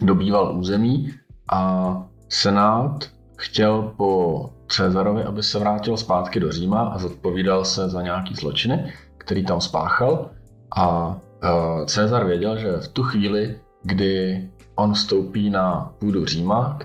dobýval 0.00 0.58
území 0.58 1.12
a 1.52 1.92
Senát 2.28 3.10
chtěl 3.36 3.82
po 3.96 4.50
Cezarovi, 4.68 5.24
aby 5.24 5.42
se 5.42 5.58
vrátil 5.58 5.96
zpátky 5.96 6.40
do 6.40 6.52
Říma 6.52 6.80
a 6.80 6.98
zodpovídal 6.98 7.64
se 7.64 7.88
za 7.88 8.02
nějaký 8.02 8.34
zločiny, 8.34 8.92
který 9.18 9.44
tam 9.44 9.60
spáchal. 9.60 10.30
A 10.76 11.06
uh, 11.08 11.84
Cezar 11.84 12.26
věděl, 12.26 12.56
že 12.56 12.76
v 12.76 12.88
tu 12.88 13.02
chvíli, 13.02 13.60
kdy 13.82 14.48
on 14.74 14.92
vstoupí 14.94 15.50
na 15.50 15.92
půdu 15.98 16.24
Říma, 16.24 16.78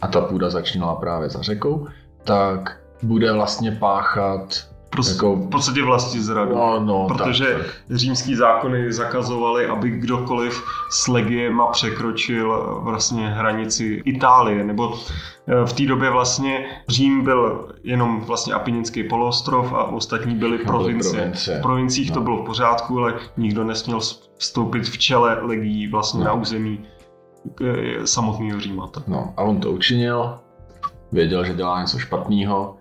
a 0.00 0.08
ta 0.08 0.20
půda 0.20 0.50
začínala 0.50 0.94
právě 0.94 1.30
za 1.30 1.42
řekou, 1.42 1.86
tak 2.24 2.77
bude 3.02 3.32
vlastně 3.32 3.72
páchat 3.72 4.68
Prostě, 4.90 5.14
jako, 5.14 5.36
v 5.36 5.48
podstatě 5.50 5.82
vlastní 5.82 6.20
zradu. 6.20 6.54
No, 6.54 6.80
no, 6.80 7.06
protože 7.08 7.44
tak, 7.44 7.66
tak. 7.66 7.98
římský 7.98 8.34
zákony 8.34 8.92
zakazovaly, 8.92 9.66
aby 9.66 9.90
kdokoliv 9.90 10.64
s 10.90 11.08
legiema 11.08 11.66
překročil 11.66 12.78
vlastně 12.82 13.28
hranici 13.28 14.02
Itálie, 14.04 14.64
nebo 14.64 14.94
eh, 15.46 15.66
v 15.66 15.72
té 15.72 15.86
době 15.86 16.10
vlastně 16.10 16.66
Řím 16.88 17.24
byl 17.24 17.68
jenom 17.84 18.20
vlastně 18.20 18.54
Apininský 18.54 19.04
poloostrov 19.04 19.72
a 19.72 19.84
ostatní 19.84 20.34
byly 20.34 20.58
provincie. 20.58 21.12
provincie. 21.12 21.58
V 21.58 21.62
provinciích 21.62 22.10
no. 22.10 22.14
to 22.14 22.20
bylo 22.20 22.42
v 22.42 22.46
pořádku, 22.46 22.98
ale 22.98 23.14
nikdo 23.36 23.64
nesměl 23.64 24.00
vstoupit 24.36 24.88
v 24.88 24.98
čele 24.98 25.38
legií 25.40 25.88
vlastně 25.88 26.20
no. 26.20 26.26
na 26.26 26.32
území 26.32 26.80
eh, 27.62 28.06
samotného 28.06 28.60
Říma. 28.60 28.90
No 29.06 29.34
a 29.36 29.42
on 29.42 29.60
to 29.60 29.72
učinil, 29.72 30.38
věděl, 31.12 31.44
že 31.44 31.54
dělá 31.54 31.80
něco 31.80 31.98
špatného, 31.98 32.77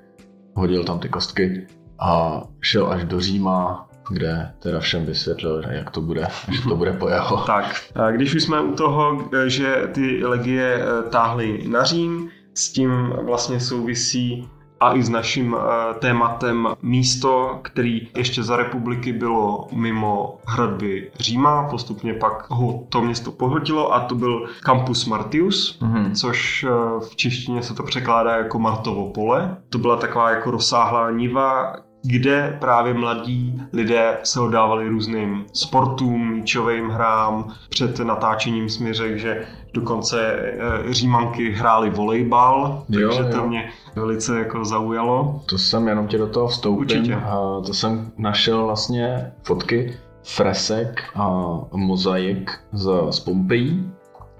hodil 0.57 0.83
tam 0.83 0.99
ty 0.99 1.09
kostky 1.09 1.67
a 1.99 2.41
šel 2.61 2.91
až 2.91 3.03
do 3.03 3.19
Říma, 3.19 3.89
kde 4.09 4.51
teda 4.59 4.79
všem 4.79 5.05
vysvětlil, 5.05 5.63
jak 5.69 5.91
to 5.91 6.01
bude, 6.01 6.27
že 6.51 6.61
to 6.61 6.75
bude 6.75 6.93
po 6.93 7.09
jeho. 7.09 7.37
Tak, 7.37 7.65
když 8.11 8.35
už 8.35 8.43
jsme 8.43 8.61
u 8.61 8.73
toho, 8.73 9.29
že 9.45 9.89
ty 9.93 10.25
legie 10.25 10.81
eh, 10.81 11.09
táhly 11.09 11.67
na 11.67 11.83
Řím, 11.83 12.29
s 12.53 12.71
tím 12.71 13.13
vlastně 13.25 13.59
souvisí 13.59 14.49
a 14.79 14.93
i 14.95 15.03
s 15.03 15.09
naším 15.09 15.55
eh, 15.55 15.93
tématem 15.99 16.67
místo, 16.81 17.59
který 17.61 18.07
ještě 18.15 18.43
za 18.43 18.55
republiky 18.57 19.13
bylo 19.13 19.67
mimo 19.71 20.37
hradby 20.45 21.11
Říma, 21.19 21.63
postupně 21.63 22.13
pak 22.13 22.49
ho 22.49 22.83
to 22.89 23.01
město 23.01 23.31
pohltilo 23.31 23.93
a 23.93 23.99
to 23.99 24.15
byl 24.15 24.49
Campus 24.65 25.05
Martius, 25.05 25.79
mm-hmm. 25.81 26.11
což 26.11 26.63
eh, 26.63 26.69
v 27.09 27.15
češtině 27.15 27.63
se 27.63 27.73
to 27.73 27.83
překládá 27.83 28.37
jako 28.37 28.59
Martovo 28.59 29.09
pole. 29.09 29.57
To 29.69 29.77
byla 29.77 29.95
taková 29.95 30.29
jako 30.29 30.51
rozsáhlá 30.51 31.11
niva, 31.11 31.75
kde 32.07 32.57
právě 32.59 32.93
mladí 32.93 33.61
lidé 33.73 34.17
se 34.23 34.39
oddávali 34.39 34.89
různým 34.89 35.45
sportům, 35.53 36.33
míčovým 36.33 36.89
hrám. 36.89 37.53
Před 37.69 37.99
natáčením 37.99 38.69
jsme 38.69 38.93
řekl, 38.93 39.17
že 39.17 39.45
dokonce 39.73 40.35
eh, 40.35 40.93
římanky 40.93 41.51
hráli 41.51 41.89
volejbal, 41.89 42.85
jo, 42.89 43.09
takže 43.09 43.21
jo. 43.21 43.41
to 43.41 43.47
mě 43.47 43.69
velice 43.95 44.39
jako 44.39 44.65
zaujalo. 44.65 45.41
To 45.45 45.57
jsem 45.57 45.87
jenom 45.87 46.07
tě 46.07 46.17
do 46.17 46.27
toho 46.27 46.47
vstoupil. 46.47 46.81
Určitě. 46.81 47.15
A 47.15 47.61
to 47.65 47.73
jsem 47.73 48.11
našel 48.17 48.65
vlastně 48.65 49.31
fotky 49.43 49.97
fresek 50.23 51.03
a 51.15 51.57
mozaik 51.73 52.51
z, 52.73 52.91
z 53.09 53.19
Pompejí, 53.19 53.91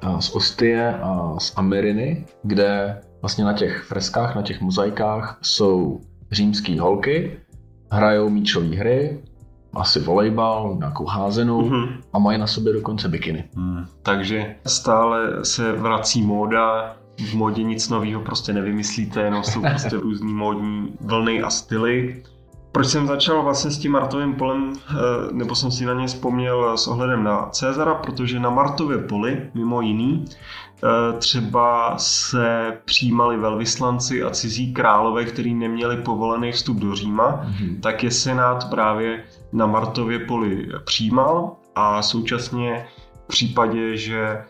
a 0.02 0.22
z 0.22 0.36
Ostie 0.36 0.94
a 0.94 1.36
z 1.40 1.54
Ameriny, 1.56 2.26
kde 2.44 3.02
vlastně 3.22 3.44
na 3.44 3.54
těch 3.54 3.84
freskách, 3.84 4.36
na 4.36 4.42
těch 4.42 4.62
mozaikách 4.62 5.40
jsou 5.42 6.02
římské 6.32 6.82
holky, 6.82 7.40
hrajou 7.92 8.30
míčové 8.30 8.76
hry, 8.76 9.20
asi 9.74 10.00
volejbal, 10.00 10.76
nějakou 10.78 11.06
házenou 11.06 11.62
mm-hmm. 11.62 11.90
a 12.14 12.20
mají 12.20 12.38
na 12.38 12.48
sobě 12.48 12.74
dokonce 12.74 13.10
bikiny. 13.10 13.44
Mm. 13.56 13.86
Takže 14.04 14.56
stále 14.66 15.46
se 15.46 15.72
vrací 15.72 16.22
móda, 16.22 16.96
v 17.20 17.34
modě 17.34 17.64
nic 17.64 17.90
nového 17.90 18.22
prostě 18.22 18.54
nevymyslíte, 18.54 19.22
jenom 19.22 19.44
jsou 19.44 19.62
prostě 19.62 19.96
různý 19.96 20.34
módní 20.34 20.94
vlny 21.02 21.42
a 21.42 21.50
styly. 21.50 22.24
Proč 22.78 22.88
jsem 22.88 23.08
začal 23.08 23.44
vlastně 23.44 23.72
s 23.72 23.78
tím 23.78 23.92
Martovým 23.92 24.34
polem, 24.34 24.74
eh, 24.90 24.94
nebo 25.32 25.56
jsem 25.56 25.72
si 25.72 25.86
na 25.86 25.94
ně 25.94 26.08
vzpomněl 26.08 26.78
s 26.78 26.88
ohledem 26.88 27.24
na 27.24 27.50
Cezara, 27.50 27.96
protože 27.96 28.40
na 28.40 28.50
Martově 28.50 28.98
poli, 28.98 29.50
mimo 29.54 29.82
jiný, 29.82 30.26
eh, 30.26 31.18
třeba 31.20 31.98
se 31.98 32.78
přijímali 32.86 33.38
velvyslanci 33.38 34.24
a 34.24 34.30
cizí 34.30 34.74
králové, 34.74 35.26
kteří 35.26 35.54
neměli 35.54 35.98
povolený 35.98 36.52
vstup 36.52 36.78
do 36.78 36.96
Říma, 36.96 37.46
mm-hmm. 37.46 37.80
tak 37.80 38.04
je 38.04 38.12
senát 38.12 38.70
právě 38.70 39.24
na 39.54 39.66
Martově 39.66 40.20
poli 40.20 40.70
přijímal 40.86 41.52
a 41.76 42.02
současně 42.02 42.86
v 43.24 43.28
případě, 43.28 43.98
že 43.98 44.22
eh, 44.22 44.44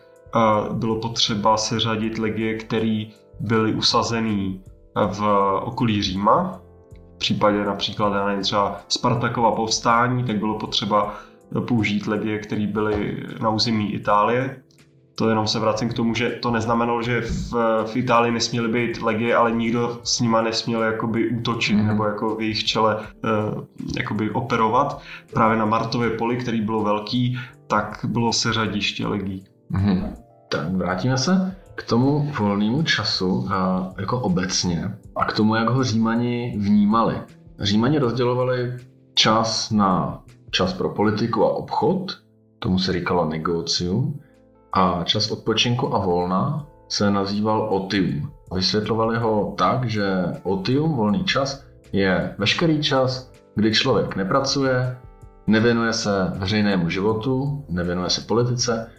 bylo 0.72 0.96
potřeba 0.96 1.56
seřadit 1.56 2.18
legie, 2.18 2.54
které 2.54 3.04
byly 3.40 3.74
usazený 3.74 4.60
v 4.94 5.22
okolí 5.62 6.02
Říma, 6.02 6.60
v 7.18 7.20
případě 7.20 7.64
například, 7.64 8.14
já 8.14 8.26
nevím, 8.26 8.42
třeba 8.42 8.80
Spartakova 8.88 9.52
povstání, 9.52 10.24
tak 10.24 10.38
bylo 10.38 10.58
potřeba 10.58 11.14
použít 11.60 12.06
legie, 12.06 12.38
které 12.38 12.66
byly 12.66 13.26
na 13.40 13.50
území 13.50 13.94
Itálie. 13.94 14.62
To 15.14 15.28
jenom 15.28 15.46
se 15.46 15.58
vracím 15.58 15.88
k 15.88 15.94
tomu, 15.94 16.14
že 16.14 16.30
to 16.30 16.50
neznamenalo, 16.50 17.02
že 17.02 17.20
v, 17.20 17.52
v 17.86 17.96
Itálii 17.96 18.32
nesměly 18.32 18.68
být 18.68 19.02
legie, 19.02 19.36
ale 19.36 19.52
nikdo 19.52 20.00
s 20.02 20.20
nima 20.20 20.42
nesměl 20.42 20.82
jakoby 20.82 21.30
útočit 21.30 21.76
mm-hmm. 21.76 21.86
nebo 21.86 22.04
jako 22.04 22.34
v 22.34 22.40
jejich 22.40 22.64
čele 22.64 22.96
uh, 22.96 23.64
jakoby 23.96 24.30
operovat. 24.30 25.02
Právě 25.32 25.58
na 25.58 25.64
Martově 25.64 26.10
poli, 26.10 26.36
který 26.36 26.60
bylo 26.60 26.82
velký, 26.82 27.38
tak 27.66 28.00
bylo 28.04 28.32
seřadiště 28.32 29.06
legií. 29.06 29.44
Mm-hmm. 29.72 30.12
Tak 30.48 30.70
vrátíme 30.70 31.18
se 31.18 31.56
k 31.78 31.82
tomu 31.82 32.32
volnému 32.38 32.82
času 32.82 33.48
a 33.50 33.92
jako 33.98 34.20
obecně 34.20 34.98
a 35.16 35.24
k 35.24 35.32
tomu, 35.32 35.54
jak 35.54 35.68
ho 35.68 35.84
Římani 35.84 36.54
vnímali. 36.58 37.16
Římani 37.60 37.98
rozdělovali 37.98 38.76
čas 39.14 39.70
na 39.70 40.22
čas 40.50 40.72
pro 40.72 40.88
politiku 40.88 41.44
a 41.44 41.54
obchod, 41.54 42.18
tomu 42.58 42.78
se 42.78 42.92
říkalo 42.92 43.28
negocium, 43.28 44.20
a 44.72 45.04
čas 45.04 45.30
odpočinku 45.30 45.94
a 45.94 45.98
volna 45.98 46.66
se 46.88 47.10
nazýval 47.10 47.74
otium. 47.74 48.30
Vysvětlovali 48.54 49.18
ho 49.18 49.54
tak, 49.58 49.84
že 49.84 50.24
otium, 50.42 50.96
volný 50.96 51.24
čas, 51.24 51.64
je 51.92 52.34
veškerý 52.38 52.82
čas, 52.82 53.32
kdy 53.54 53.72
člověk 53.72 54.16
nepracuje, 54.16 54.98
nevěnuje 55.46 55.92
se 55.92 56.32
veřejnému 56.34 56.90
životu, 56.90 57.64
nevěnuje 57.68 58.10
se 58.10 58.20
politice 58.20 58.90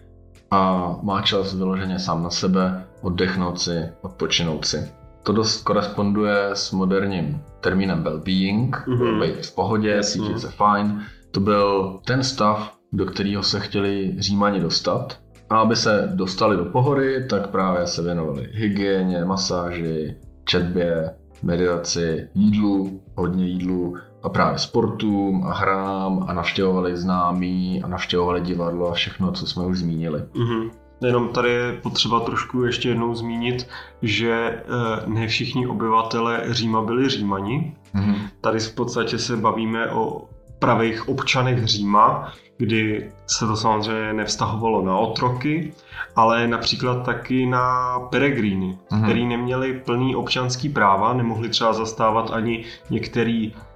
a 0.51 0.95
má 1.01 1.21
čas 1.21 1.53
vyloženě 1.53 1.99
sám 1.99 2.23
na 2.23 2.29
sebe, 2.29 2.85
oddechnout 3.01 3.59
si, 3.59 3.89
odpočinout 4.01 4.65
si. 4.65 4.91
To 5.23 5.33
dost 5.33 5.63
koresponduje 5.63 6.49
s 6.53 6.71
moderním 6.71 7.41
termínem 7.61 8.03
well-being, 8.03 8.69
mm-hmm. 8.69 9.21
být 9.21 9.45
v 9.45 9.55
pohodě, 9.55 10.03
cítit 10.03 10.39
se 10.39 10.49
fajn. 10.49 11.01
To 11.31 11.39
byl 11.39 11.99
ten 12.05 12.23
stav, 12.23 12.77
do 12.93 13.05
kterého 13.05 13.43
se 13.43 13.59
chtěli 13.59 14.15
římani 14.19 14.59
dostat. 14.59 15.19
A 15.49 15.59
aby 15.59 15.75
se 15.75 16.11
dostali 16.15 16.57
do 16.57 16.65
pohody, 16.65 17.27
tak 17.29 17.49
právě 17.49 17.87
se 17.87 18.01
věnovali 18.01 18.49
hygieně, 18.51 19.25
masáži, 19.25 20.15
četbě, 20.45 21.15
meditaci, 21.43 22.29
jídlu, 22.33 23.01
hodně 23.15 23.47
jídlu, 23.47 23.97
a 24.23 24.29
právě 24.29 24.59
sportům 24.59 25.43
a 25.47 25.53
hrám 25.53 26.25
a 26.27 26.33
navštěvovali 26.33 26.97
známí 26.97 27.83
a 27.83 27.87
navštěvovali 27.87 28.41
divadlo 28.41 28.89
a 28.89 28.93
všechno, 28.93 29.31
co 29.31 29.47
jsme 29.47 29.65
už 29.65 29.79
zmínili. 29.79 30.19
Mm-hmm. 30.19 30.69
Jenom 31.05 31.27
tady 31.27 31.49
je 31.49 31.73
potřeba 31.73 32.19
trošku 32.19 32.63
ještě 32.63 32.89
jednou 32.89 33.15
zmínit, 33.15 33.67
že 34.01 34.33
eh, 34.33 34.63
ne 35.07 35.27
všichni 35.27 35.67
obyvatele 35.67 36.43
Říma 36.49 36.81
byli 36.81 37.09
Římani. 37.09 37.75
Mm-hmm. 37.95 38.15
Tady 38.41 38.59
v 38.59 38.75
podstatě 38.75 39.17
se 39.17 39.37
bavíme 39.37 39.91
o 39.91 40.21
pravých 40.59 41.09
občanech 41.09 41.65
Říma, 41.65 42.33
kdy 42.57 43.11
se 43.27 43.47
to 43.47 43.55
samozřejmě 43.55 44.13
nevztahovalo 44.13 44.85
na 44.85 44.97
otroky, 44.97 45.73
ale 46.15 46.47
například 46.47 47.05
taky 47.05 47.45
na 47.45 47.99
peregríny, 47.99 48.77
mm-hmm. 48.91 49.03
který 49.03 49.25
neměli 49.25 49.73
plný 49.73 50.15
občanský 50.15 50.69
práva, 50.69 51.13
nemohli 51.13 51.49
třeba 51.49 51.73
zastávat 51.73 52.31
ani 52.31 52.65
některé 52.89 53.49
uh, 53.55 53.68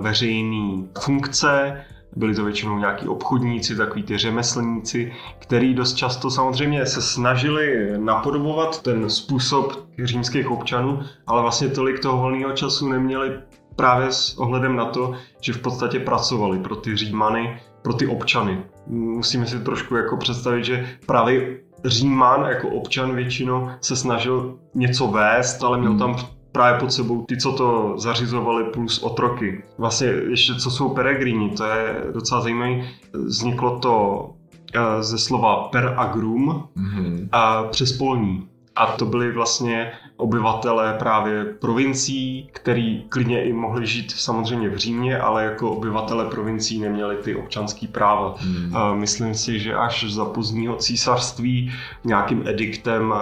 veřejné 0.00 0.82
funkce, 1.00 1.84
byli 2.16 2.34
to 2.34 2.44
většinou 2.44 2.78
nějaký 2.78 3.08
obchodníci, 3.08 3.76
takový 3.76 4.02
ty 4.02 4.18
řemeslníci, 4.18 5.12
který 5.38 5.74
dost 5.74 5.94
často 5.94 6.30
samozřejmě 6.30 6.86
se 6.86 7.02
snažili 7.02 7.92
napodobovat 7.98 8.82
ten 8.82 9.10
způsob 9.10 9.86
římských 10.04 10.50
občanů, 10.50 11.00
ale 11.26 11.42
vlastně 11.42 11.68
tolik 11.68 12.00
toho 12.00 12.22
volného 12.22 12.52
času 12.52 12.88
neměli 12.88 13.40
právě 13.76 14.12
s 14.12 14.38
ohledem 14.38 14.76
na 14.76 14.84
to, 14.84 15.14
že 15.40 15.52
v 15.52 15.58
podstatě 15.58 16.00
pracovali 16.00 16.58
pro 16.58 16.76
ty 16.76 16.96
Římany, 16.96 17.60
pro 17.82 17.92
ty 17.92 18.06
občany. 18.06 18.64
Musíme 18.86 19.46
si 19.46 19.60
trošku 19.60 19.96
jako 19.96 20.16
představit, 20.16 20.64
že 20.64 20.86
právě 21.06 21.60
Říman 21.84 22.44
jako 22.48 22.68
občan 22.68 23.14
většinou 23.14 23.70
se 23.80 23.96
snažil 23.96 24.58
něco 24.74 25.06
vést, 25.06 25.62
ale 25.62 25.78
měl 25.78 25.90
hmm. 25.90 25.98
tam 25.98 26.16
právě 26.56 26.80
pod 26.80 26.92
sebou 26.92 27.24
ty, 27.24 27.36
co 27.36 27.52
to 27.52 27.94
zařizovali, 27.96 28.64
plus 28.64 29.02
otroky. 29.02 29.62
Vlastně 29.78 30.06
ještě 30.06 30.54
co 30.54 30.70
jsou 30.70 30.88
peregrini, 30.88 31.50
to 31.50 31.64
je 31.64 32.04
docela 32.14 32.40
zajímavé. 32.40 32.80
Vzniklo 33.12 33.78
to 33.78 34.26
eh, 34.74 35.02
ze 35.02 35.18
slova 35.18 35.68
per 35.68 35.94
agrum 35.96 36.68
mm-hmm. 36.76 37.28
a 37.32 37.62
přes 37.62 37.92
polní. 37.92 38.48
A 38.76 38.86
to 38.86 39.06
byli 39.06 39.32
vlastně 39.32 39.92
obyvatelé 40.16 40.96
právě 40.98 41.44
provincií, 41.44 42.48
který 42.52 43.04
klidně 43.08 43.44
i 43.44 43.52
mohli 43.52 43.86
žít 43.86 44.10
samozřejmě 44.10 44.68
v 44.68 44.76
Římě, 44.76 45.18
ale 45.18 45.44
jako 45.44 45.70
obyvatele 45.70 46.24
provincií 46.24 46.80
neměli 46.80 47.16
ty 47.16 47.36
občanské 47.36 47.86
práva. 47.86 48.34
Hmm. 48.38 48.98
Myslím 48.98 49.34
si, 49.34 49.58
že 49.58 49.74
až 49.74 50.12
za 50.12 50.24
pozdního 50.24 50.76
císařství 50.76 51.72
nějakým 52.04 52.48
ediktem 52.48 53.14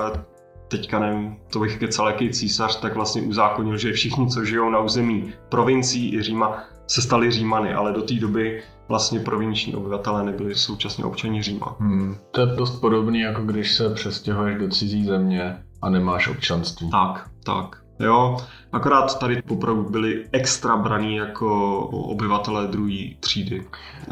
teďka 0.68 0.98
nevím, 0.98 1.36
to 1.52 1.60
bych 1.60 1.78
kecal 1.78 2.06
jaký 2.06 2.30
císař, 2.30 2.80
tak 2.80 2.94
vlastně 2.94 3.22
uzákonil, 3.22 3.76
že 3.76 3.92
všichni, 3.92 4.28
co 4.28 4.44
žijou 4.44 4.70
na 4.70 4.78
území 4.78 5.32
provincií 5.48 6.14
i 6.14 6.22
Říma, 6.22 6.64
se 6.86 7.02
stali 7.02 7.30
Římany, 7.30 7.74
ale 7.74 7.92
do 7.92 8.02
té 8.02 8.14
doby 8.14 8.62
vlastně 8.88 9.20
provinční 9.20 9.74
obyvatelé 9.74 10.24
nebyli 10.24 10.54
současně 10.54 11.04
občani 11.04 11.42
Říma. 11.42 11.76
Hmm. 11.78 12.16
To 12.30 12.40
je 12.40 12.46
dost 12.46 12.80
podobný, 12.80 13.20
jako 13.20 13.42
když 13.42 13.74
se 13.74 13.90
přestěhuješ 13.90 14.58
do 14.58 14.68
cizí 14.68 15.04
země 15.04 15.56
a 15.82 15.90
nemáš 15.90 16.28
občanství. 16.28 16.90
Tak, 16.90 17.30
tak. 17.44 17.84
Jo, 18.00 18.36
akorát 18.72 19.18
tady 19.18 19.42
popravdu 19.42 19.82
byli 19.90 20.24
extra 20.32 20.76
braní 20.76 21.16
jako 21.16 21.78
obyvatelé 21.86 22.66
druhé 22.66 23.14
třídy, 23.20 23.66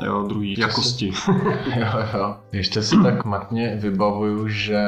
jo, 0.04 0.25
druhé 0.28 0.54
jakosti. 0.59 1.12
Si, 1.12 1.30
jo, 1.76 2.18
jo. 2.18 2.37
Ještě 2.52 2.82
si 2.82 2.97
tak 3.02 3.25
matně 3.25 3.78
vybavuju, 3.80 4.49
že 4.49 4.82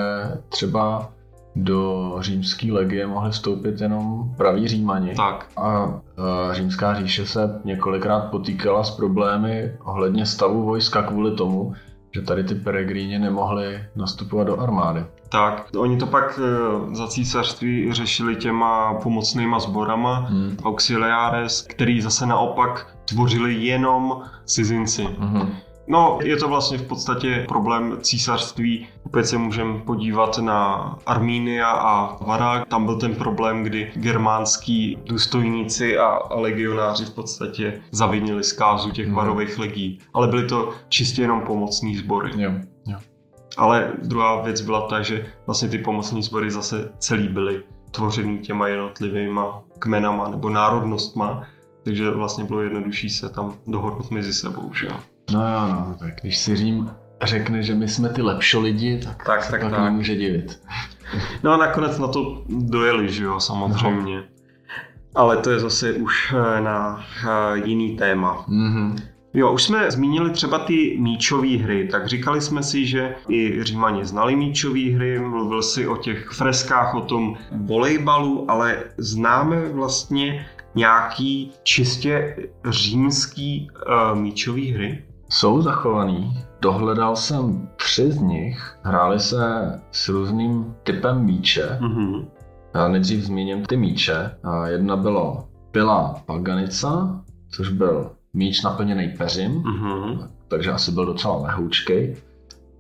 třeba 0.49 1.12
do 1.56 2.14
římské 2.20 2.73
legie 2.73 3.06
mohli 3.06 3.30
vstoupit 3.30 3.80
jenom 3.80 4.34
praví 4.37 4.68
římani. 4.68 5.14
Tak. 5.14 5.46
A, 5.56 5.62
a 5.62 6.00
římská 6.52 6.94
říše 6.94 7.26
se 7.26 7.61
několikrát 7.64 8.20
potýkala 8.20 8.84
s 8.84 8.90
problémy 8.90 9.73
ohledně 9.84 10.26
stavu 10.26 10.64
vojska 10.64 11.02
kvůli 11.02 11.37
tomu, 11.37 11.75
že 12.14 12.23
tady 12.23 12.44
ty 12.44 12.54
peregríni 12.54 13.18
nemohli 13.18 13.84
nastupovat 13.96 14.46
do 14.46 14.61
armády. 14.61 15.04
Tak, 15.28 15.68
oni 15.78 15.96
to 15.96 16.06
pak 16.06 16.38
e, 16.38 16.94
za 16.94 17.06
císařství 17.06 17.92
řešili 17.92 18.37
těma 18.37 18.94
pomocnýma 18.94 19.61
sborama, 19.61 20.18
hmm. 20.18 20.56
auxiliares, 20.64 21.62
který 21.62 22.00
zase 22.00 22.26
naopak 22.26 22.96
tvořili 23.04 23.54
jenom 23.54 24.23
cizinci. 24.44 25.08
Hmm. 25.18 25.54
No, 25.87 26.19
je 26.23 26.37
to 26.37 26.49
vlastně 26.49 26.79
v 26.79 26.87
podstatě 26.87 27.45
problém 27.49 27.99
císařství. 28.00 28.87
Opět 29.07 29.26
se 29.26 29.38
můžeme 29.38 29.79
podívat 29.79 30.38
na 30.38 30.91
Armínia 31.07 31.71
a 31.71 32.25
Vara. 32.25 32.64
Tam 32.64 32.85
byl 32.85 32.97
ten 33.00 33.14
problém, 33.14 33.62
kdy 33.62 33.93
germánský 33.97 34.99
důstojníci 35.05 35.99
a 35.99 36.19
legionáři 36.35 37.05
v 37.05 37.14
podstatě 37.14 37.81
zavinili 37.91 38.45
zkázu 38.45 38.91
těch 38.91 39.07
hmm. 39.07 39.14
varových 39.14 39.59
legí. 39.59 39.99
Ale 40.14 40.29
byly 40.29 40.47
to 40.47 40.73
čistě 40.88 41.23
jenom 41.23 41.41
pomocní 41.41 41.97
sbory. 41.97 42.31
Jo, 42.37 42.53
jo. 42.87 42.99
Ale 43.57 43.93
druhá 44.03 44.43
věc 44.43 44.61
byla 44.61 44.88
ta, 44.88 45.03
že 45.03 45.26
vlastně 45.47 45.69
ty 45.69 45.79
pomocní 45.79 46.23
sbory 46.23 46.50
zase 46.50 46.93
celý 46.99 47.29
byly 47.29 47.62
tvořený 47.90 48.38
těma 48.38 48.68
jednotlivýma 48.68 49.62
kmenama 49.79 50.29
nebo 50.29 50.51
národnostma, 50.51 51.42
takže 51.85 52.11
vlastně 52.11 52.44
bylo 52.44 52.62
jednodušší 52.62 53.11
se 53.11 53.29
tam 53.29 53.55
dohodnout 53.66 54.11
mezi 54.11 54.35
sebou, 54.35 54.75
že 54.75 54.87
jo. 54.87 54.97
No 55.32 55.40
jo, 55.40 55.68
no, 55.68 55.96
tak 55.98 56.20
když 56.20 56.38
si 56.38 56.56
Řím 56.56 56.90
řekne, 57.22 57.62
že 57.62 57.74
my 57.74 57.88
jsme 57.88 58.08
ty 58.08 58.22
lepší 58.22 58.56
lidi, 58.56 59.00
tak, 59.04 59.24
tak, 59.26 59.50
tak, 59.50 59.60
tak 59.60 59.72
nemůže 59.72 60.16
divit. 60.16 60.60
No 61.42 61.52
a 61.52 61.56
nakonec 61.56 61.98
na 61.98 62.08
to 62.08 62.42
dojeli, 62.48 63.12
že 63.12 63.24
jo, 63.24 63.40
samozřejmě. 63.40 64.16
No. 64.16 64.22
Ale 65.14 65.37
to 65.37 65.50
je 65.50 65.60
zase 65.60 65.92
už 65.92 66.34
eh, 66.37 66.60
na 66.60 67.04
eh, 67.24 67.58
jiný 67.64 67.96
téma. 67.96 68.44
Mm-hmm. 68.48 68.96
Jo, 69.34 69.52
už 69.52 69.62
jsme 69.62 69.90
zmínili 69.90 70.30
třeba 70.30 70.58
ty 70.58 70.96
míčové 71.00 71.56
hry, 71.56 71.88
tak 71.88 72.06
říkali 72.06 72.40
jsme 72.40 72.62
si, 72.62 72.87
že 72.87 73.14
i 73.28 73.64
Římani 73.64 74.04
znali 74.04 74.37
míčové 74.37 74.80
hry, 74.94 75.18
mluvil 75.18 75.62
si 75.62 75.87
o 75.87 75.96
těch 75.96 76.28
freskách, 76.30 76.94
o 76.94 77.00
tom 77.00 77.37
volejbalu, 77.52 78.50
ale 78.50 78.82
známe 78.98 79.68
vlastně 79.68 80.46
nějaký 80.74 81.52
čistě 81.62 82.37
římský 82.70 83.70
uh, 83.70 84.18
míčový 84.18 84.72
hry? 84.72 85.04
Jsou 85.28 85.62
zachovaný. 85.62 86.44
Dohledal 86.60 87.16
jsem 87.16 87.68
tři 87.76 88.12
z 88.12 88.20
nich. 88.20 88.78
Hráli 88.82 89.20
se 89.20 89.72
s 89.90 90.08
různým 90.08 90.74
typem 90.82 91.24
míče. 91.24 91.78
Mm-hmm. 91.80 92.24
Já 92.74 92.88
nejdřív 92.88 93.24
zmíním 93.24 93.64
ty 93.66 93.76
míče. 93.76 94.30
Jedna 94.66 94.96
bylo 94.96 95.48
Pila 95.70 96.22
Paganisca, 96.26 97.20
což 97.50 97.68
byl 97.68 98.10
míč 98.32 98.62
naplněný 98.62 99.08
peřím, 99.18 99.62
mm-hmm. 99.62 100.28
takže 100.48 100.70
asi 100.72 100.92
byl 100.92 101.06
docela 101.06 101.37
lehoučkej. 101.37 102.16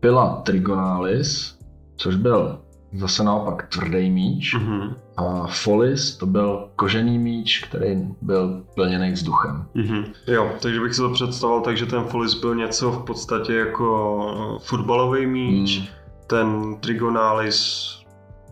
Pila 0.00 0.42
Trigonalis, 0.44 1.58
což 1.96 2.16
byl 2.16 2.60
zase 2.94 3.24
naopak 3.24 3.68
tvrdý 3.68 4.10
míč. 4.10 4.54
Mm-hmm. 4.54 4.94
A 5.16 5.46
Folis 5.46 6.16
to 6.16 6.26
byl 6.26 6.68
kožený 6.76 7.18
míč, 7.18 7.64
který 7.64 8.08
byl 8.22 8.64
plněný 8.74 9.12
vzduchem. 9.12 9.66
Mm-hmm. 9.76 10.04
Jo, 10.26 10.52
takže 10.62 10.80
bych 10.80 10.94
si 10.94 11.00
to 11.00 11.10
představoval 11.10 11.60
takže 11.62 11.86
ten 11.86 12.04
Folis 12.04 12.34
byl 12.34 12.54
něco 12.54 12.90
v 12.90 13.04
podstatě 13.04 13.54
jako 13.54 14.58
fotbalový 14.62 15.26
míč, 15.26 15.78
mm. 15.78 15.86
ten 16.26 16.76
Trigonalis 16.80 17.90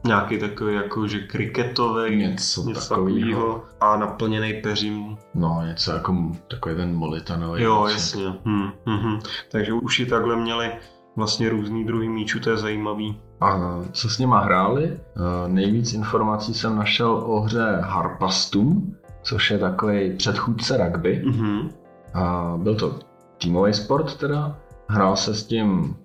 nějaký 0.05 0.39
takový 0.39 0.75
jako, 0.75 1.07
že 1.07 1.19
kriketový, 1.19 2.17
něco, 2.17 2.63
něco 2.63 2.89
takového 2.89 3.65
a 3.81 3.97
naplněný 3.97 4.53
peřím. 4.63 5.17
No, 5.35 5.63
něco 5.67 5.93
jako 5.93 6.17
takový 6.49 6.77
ten 6.77 6.95
molitanový. 6.95 7.63
Jo, 7.63 7.87
jasně. 7.87 8.35
Hm, 8.45 8.71
hm, 8.87 8.99
hm. 8.99 9.19
Takže 9.51 9.73
už 9.73 10.01
i 10.01 10.07
takhle 10.07 10.37
měli 10.37 10.73
vlastně 11.17 11.49
různý 11.49 11.85
druhý 11.85 12.09
míčů, 12.09 12.41
to 12.41 12.51
je 12.51 12.57
zajímavý. 12.57 13.21
A 13.41 13.81
co 13.93 14.09
s 14.09 14.19
nima 14.19 14.41
hráli? 14.41 15.01
Nejvíc 15.47 15.93
informací 15.93 16.55
jsem 16.55 16.77
našel 16.77 17.11
o 17.11 17.41
hře 17.41 17.79
Harpastum, 17.81 18.97
což 19.23 19.51
je 19.51 19.59
takový 19.59 20.17
předchůdce 20.17 20.77
rugby. 20.85 21.23
Mm-hmm. 21.27 21.71
A 22.15 22.55
byl 22.57 22.75
to 22.75 22.99
týmový 23.39 23.75
sport 23.75 24.17
teda. 24.17 24.57
Hrál 24.89 25.17
se 25.17 25.35
s 25.35 25.47
tím 25.47 25.97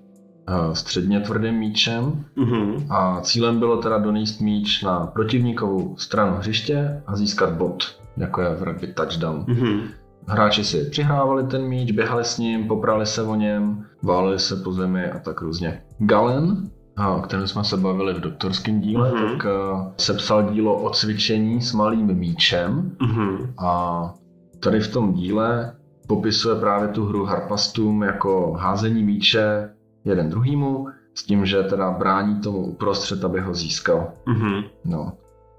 středně 0.73 1.19
tvrdým 1.19 1.55
míčem 1.55 2.25
mm-hmm. 2.37 2.85
a 2.89 3.21
cílem 3.21 3.59
bylo 3.59 3.81
teda 3.81 3.97
donést 3.97 4.41
míč 4.41 4.83
na 4.83 5.07
protivníkovou 5.07 5.97
stranu 5.97 6.37
hřiště 6.37 7.03
a 7.07 7.15
získat 7.15 7.53
bod, 7.53 7.99
jako 8.17 8.41
je 8.41 8.55
v 8.55 8.63
rugby 8.63 8.87
touchdown. 8.87 9.45
Mm-hmm. 9.47 9.81
Hráči 10.27 10.63
si 10.63 10.89
přihrávali 10.89 11.43
ten 11.43 11.67
míč, 11.67 11.91
běhali 11.91 12.23
s 12.23 12.37
ním, 12.37 12.67
poprali 12.67 13.05
se 13.05 13.23
o 13.23 13.35
něm, 13.35 13.85
váleli 14.03 14.39
se 14.39 14.55
po 14.55 14.71
zemi 14.71 15.11
a 15.11 15.19
tak 15.19 15.41
různě. 15.41 15.81
Galen, 15.99 16.69
o 17.17 17.21
kterém 17.21 17.47
jsme 17.47 17.63
se 17.63 17.77
bavili 17.77 18.13
v 18.13 18.19
doktorském 18.19 18.81
díle, 18.81 19.11
mm-hmm. 19.11 19.31
tak 19.31 19.45
uh, 19.45 19.87
sepsal 19.97 20.53
dílo 20.53 20.81
o 20.81 20.89
cvičení 20.89 21.61
s 21.61 21.73
malým 21.73 22.13
míčem 22.13 22.91
mm-hmm. 23.01 23.53
a 23.57 24.13
tady 24.59 24.79
v 24.79 24.93
tom 24.93 25.13
díle 25.13 25.75
popisuje 26.07 26.55
právě 26.55 26.87
tu 26.87 27.05
hru 27.05 27.25
Harpastum 27.25 28.03
jako 28.03 28.53
házení 28.59 29.03
míče 29.03 29.69
jeden 30.05 30.29
druhýmu, 30.29 30.87
s 31.13 31.23
tím, 31.23 31.45
že 31.45 31.63
teda 31.63 31.91
brání 31.91 32.41
tomu 32.41 32.57
uprostřed, 32.57 33.25
aby 33.25 33.39
ho 33.39 33.53
získal. 33.53 34.11
Mm-hmm. 34.27 34.63
No. 34.85 35.11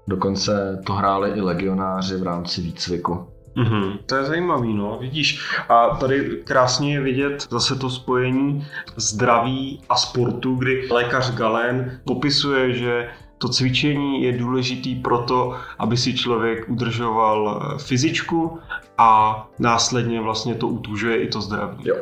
Dokonce 0.07 0.81
to 0.85 0.93
hráli 0.93 1.31
i 1.31 1.41
legionáři 1.41 2.17
v 2.17 2.23
rámci 2.23 2.61
výcviku. 2.61 3.27
Mm-hmm. 3.55 3.97
To 4.05 4.15
je 4.15 4.25
zajímavý, 4.25 4.73
no, 4.73 4.97
vidíš. 5.01 5.49
A 5.69 5.89
tady 5.89 6.41
krásně 6.43 6.93
je 6.93 7.01
vidět 7.01 7.47
zase 7.51 7.75
to 7.75 7.89
spojení 7.89 8.67
zdraví 8.95 9.81
a 9.89 9.95
sportu, 9.95 10.55
kdy 10.55 10.87
lékař 10.91 11.31
Galen 11.35 11.99
popisuje, 12.05 12.73
že 12.73 13.09
to 13.37 13.49
cvičení 13.49 14.23
je 14.23 14.37
důležitý 14.37 14.95
proto, 14.95 15.55
aby 15.79 15.97
si 15.97 16.13
člověk 16.13 16.69
udržoval 16.69 17.61
fyzičku 17.77 18.59
a 18.97 19.47
následně 19.59 20.21
vlastně 20.21 20.55
to 20.55 20.67
utužuje 20.67 21.23
i 21.23 21.27
to 21.27 21.41
zdraví. 21.41 21.83
Jo, 21.87 21.95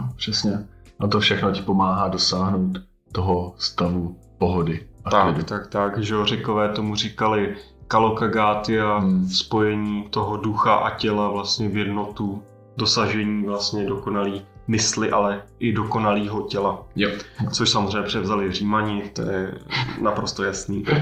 no, 0.00 0.08
přesně. 0.16 0.66
A 1.00 1.06
to 1.06 1.20
všechno 1.20 1.52
ti 1.52 1.62
pomáhá 1.62 2.08
dosáhnout 2.08 2.78
toho 3.12 3.54
stavu 3.56 4.16
pohody. 4.38 4.86
A 5.04 5.10
tak, 5.10 5.24
klidu. 5.24 5.42
tak, 5.42 5.66
tak, 5.66 6.02
že 6.02 6.14
jo, 6.14 6.26
řekové 6.26 6.68
tomu 6.68 6.96
říkali 6.96 7.56
kalokagatia, 7.88 8.98
hmm. 8.98 9.28
spojení 9.28 10.06
toho 10.10 10.36
ducha 10.36 10.74
a 10.74 10.90
těla 10.90 11.28
vlastně 11.28 11.68
v 11.68 11.76
jednotu, 11.76 12.42
dosažení 12.76 13.46
vlastně 13.46 13.86
dokonalý 13.86 14.42
mysli, 14.68 15.10
ale 15.10 15.42
i 15.58 15.72
dokonalého 15.72 16.42
těla. 16.42 16.86
Jo. 16.96 17.10
Což 17.52 17.70
samozřejmě 17.70 18.02
převzali 18.02 18.52
Římani, 18.52 19.02
to 19.12 19.22
je 19.22 19.54
naprosto 20.00 20.44
jasný. 20.44 20.84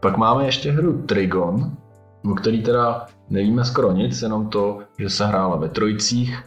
Pak 0.00 0.16
máme 0.16 0.46
ještě 0.46 0.72
hru 0.72 1.02
Trigon, 1.02 1.72
o 2.30 2.34
který 2.34 2.62
teda 2.62 3.06
nevíme 3.30 3.64
skoro 3.64 3.92
nic, 3.92 4.22
jenom 4.22 4.48
to, 4.48 4.78
že 4.98 5.10
se 5.10 5.26
hrála 5.26 5.56
ve 5.56 5.68
trojicích 5.68 6.44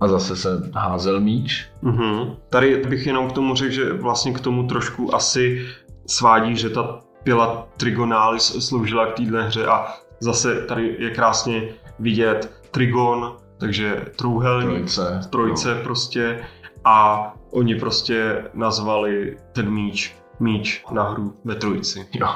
a 0.00 0.08
zase 0.08 0.36
se 0.36 0.70
házel 0.74 1.20
míč. 1.20 1.70
Mm-hmm. 1.82 2.36
Tady 2.48 2.82
bych 2.88 3.06
jenom 3.06 3.30
k 3.30 3.32
tomu 3.32 3.54
řekl, 3.54 3.72
že 3.72 3.92
vlastně 3.92 4.32
k 4.32 4.40
tomu 4.40 4.66
trošku 4.66 5.14
asi 5.14 5.66
svádí, 6.06 6.56
že 6.56 6.70
ta 6.70 7.00
pila 7.22 7.68
Trigonalis 7.76 8.66
sloužila 8.68 9.06
k 9.06 9.14
téhle 9.14 9.42
hře 9.42 9.66
a 9.66 9.94
zase 10.20 10.60
tady 10.66 10.96
je 10.98 11.10
krásně 11.10 11.62
vidět 11.98 12.50
Trigon, 12.70 13.36
takže 13.58 14.04
trouhelník, 14.16 14.76
trojce, 14.76 15.20
trojce 15.30 15.74
no. 15.74 15.82
prostě 15.82 16.44
a 16.84 17.26
oni 17.50 17.74
prostě 17.74 18.44
nazvali 18.54 19.36
ten 19.52 19.70
míč 19.70 20.20
míč 20.40 20.84
na 20.92 21.10
hru 21.10 21.34
ve 21.44 21.54
trojici. 21.54 22.06
Jo. 22.12 22.28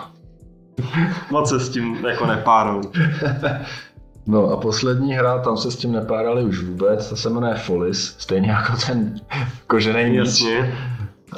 Moc 1.31 1.49
se 1.49 1.61
s 1.61 1.69
tím 1.69 2.07
jako 2.07 2.27
nepárou. 2.27 2.81
No 4.27 4.51
a 4.51 4.57
poslední 4.57 5.15
hra, 5.15 5.39
tam 5.39 5.57
se 5.57 5.71
s 5.71 5.77
tím 5.77 5.93
nepárali 5.93 6.45
už 6.45 6.65
vůbec, 6.65 7.11
ta 7.11 7.17
se 7.17 7.31
jmenuje 7.31 7.55
Folis, 7.55 8.17
stejně 8.19 8.51
jako 8.51 8.73
ten 8.87 9.15
kožený 9.67 10.11
míč. 10.11 10.19
Jasně. 10.19 10.79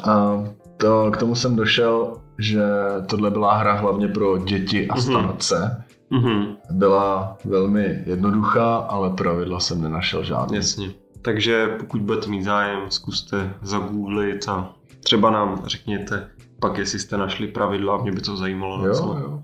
A 0.04 0.44
to, 0.76 1.10
k 1.10 1.16
tomu 1.16 1.34
jsem 1.34 1.56
došel, 1.56 2.20
že 2.38 2.62
tohle 3.06 3.30
byla 3.30 3.56
hra 3.56 3.72
hlavně 3.72 4.08
pro 4.08 4.38
děti 4.38 4.88
a 4.88 4.94
mhm. 4.94 5.02
starce. 5.02 5.84
Mm-hmm. 6.12 6.56
Byla 6.70 7.36
velmi 7.44 8.02
jednoduchá, 8.06 8.76
ale 8.76 9.10
pravidla 9.10 9.60
jsem 9.60 9.82
nenašel 9.82 10.24
žádný. 10.24 10.56
Jasně. 10.56 10.90
Takže 11.22 11.76
pokud 11.78 12.00
budete 12.00 12.28
mít 12.28 12.42
zájem, 12.42 12.80
zkuste 12.88 13.54
zagooglit 13.62 14.48
a 14.48 14.72
třeba 15.00 15.30
nám 15.30 15.62
řekněte 15.66 16.28
pak, 16.60 16.78
jestli 16.78 16.98
jste 16.98 17.16
našli 17.16 17.46
pravidla, 17.46 18.02
mě 18.02 18.12
by 18.12 18.20
to 18.20 18.36
zajímalo. 18.36 18.86
Jo, 18.86 19.18
jo. 19.20 19.42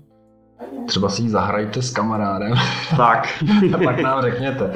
Třeba 0.87 1.09
si 1.09 1.21
ji 1.21 1.29
zahrajte 1.29 1.81
s 1.81 1.91
kamarádem. 1.91 2.53
Tak. 2.97 3.43
a 3.73 3.77
pak 3.77 3.99
nám 3.99 4.21
řekněte. 4.21 4.73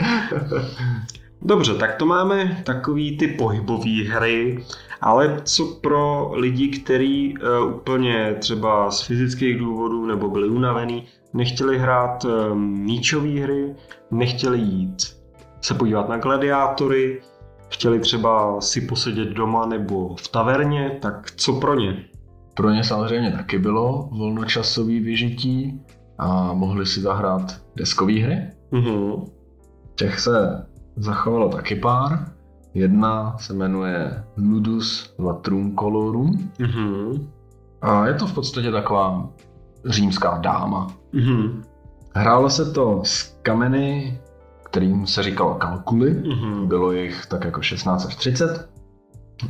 Dobře, 1.41 1.73
tak 1.73 1.95
to 1.95 2.05
máme 2.05 2.61
takový 2.65 3.17
ty 3.17 3.27
pohybové 3.27 4.03
hry, 4.09 4.65
ale 5.01 5.41
co 5.43 5.65
pro 5.65 6.31
lidi, 6.33 6.67
kteří 6.67 7.37
uh, 7.37 7.75
úplně 7.75 8.35
třeba 8.39 8.91
z 8.91 9.01
fyzických 9.01 9.59
důvodů 9.59 10.05
nebo 10.05 10.29
byli 10.29 10.49
unavený, 10.49 11.05
nechtěli 11.33 11.79
hrát 11.79 12.25
uh, 12.25 12.55
míčové 12.55 13.39
hry, 13.39 13.75
nechtěli 14.11 14.59
jít 14.59 15.17
se 15.61 15.73
podívat 15.73 16.09
na 16.09 16.17
gladiátory, 16.17 17.21
chtěli 17.69 17.99
třeba 17.99 18.61
si 18.61 18.81
posedět 18.81 19.29
doma 19.29 19.65
nebo 19.65 20.15
v 20.15 20.27
taverně, 20.27 20.97
tak 21.01 21.31
co 21.31 21.53
pro 21.53 21.75
ně? 21.75 22.05
Pro 22.53 22.69
ně 22.69 22.83
samozřejmě 22.83 23.31
taky 23.31 23.59
bylo 23.59 24.09
volnočasové 24.11 24.99
vyžití 24.99 25.81
a 26.17 26.53
mohli 26.53 26.85
si 26.85 27.01
zahrát 27.01 27.61
deskové 27.75 28.13
hry. 28.13 28.51
Mm-hmm. 28.71 29.29
Těch 29.95 30.19
se 30.19 30.65
zachovalo 30.95 31.49
taky 31.49 31.75
pár. 31.75 32.31
Jedna 32.77 33.37
se 33.37 33.53
jmenuje 33.53 34.23
Ludus 34.37 35.13
Latrum 35.19 35.75
Colorum. 35.75 36.51
Mm-hmm. 36.59 37.27
A 37.81 38.07
je 38.07 38.13
to 38.13 38.27
v 38.27 38.33
podstatě 38.33 38.71
taková 38.71 39.29
římská 39.85 40.37
dáma. 40.37 40.87
Mm-hmm. 41.13 41.63
Hrálo 42.15 42.49
se 42.49 42.71
to 42.71 43.01
s 43.03 43.39
kameny, 43.41 44.19
kterým 44.63 45.07
se 45.07 45.23
říkalo 45.23 45.55
kalkuly. 45.55 46.13
Mm-hmm. 46.13 46.67
Bylo 46.67 46.91
jich 46.91 47.25
tak 47.25 47.45
jako 47.45 47.61
16 47.61 48.05
až 48.05 48.15
30. 48.15 48.69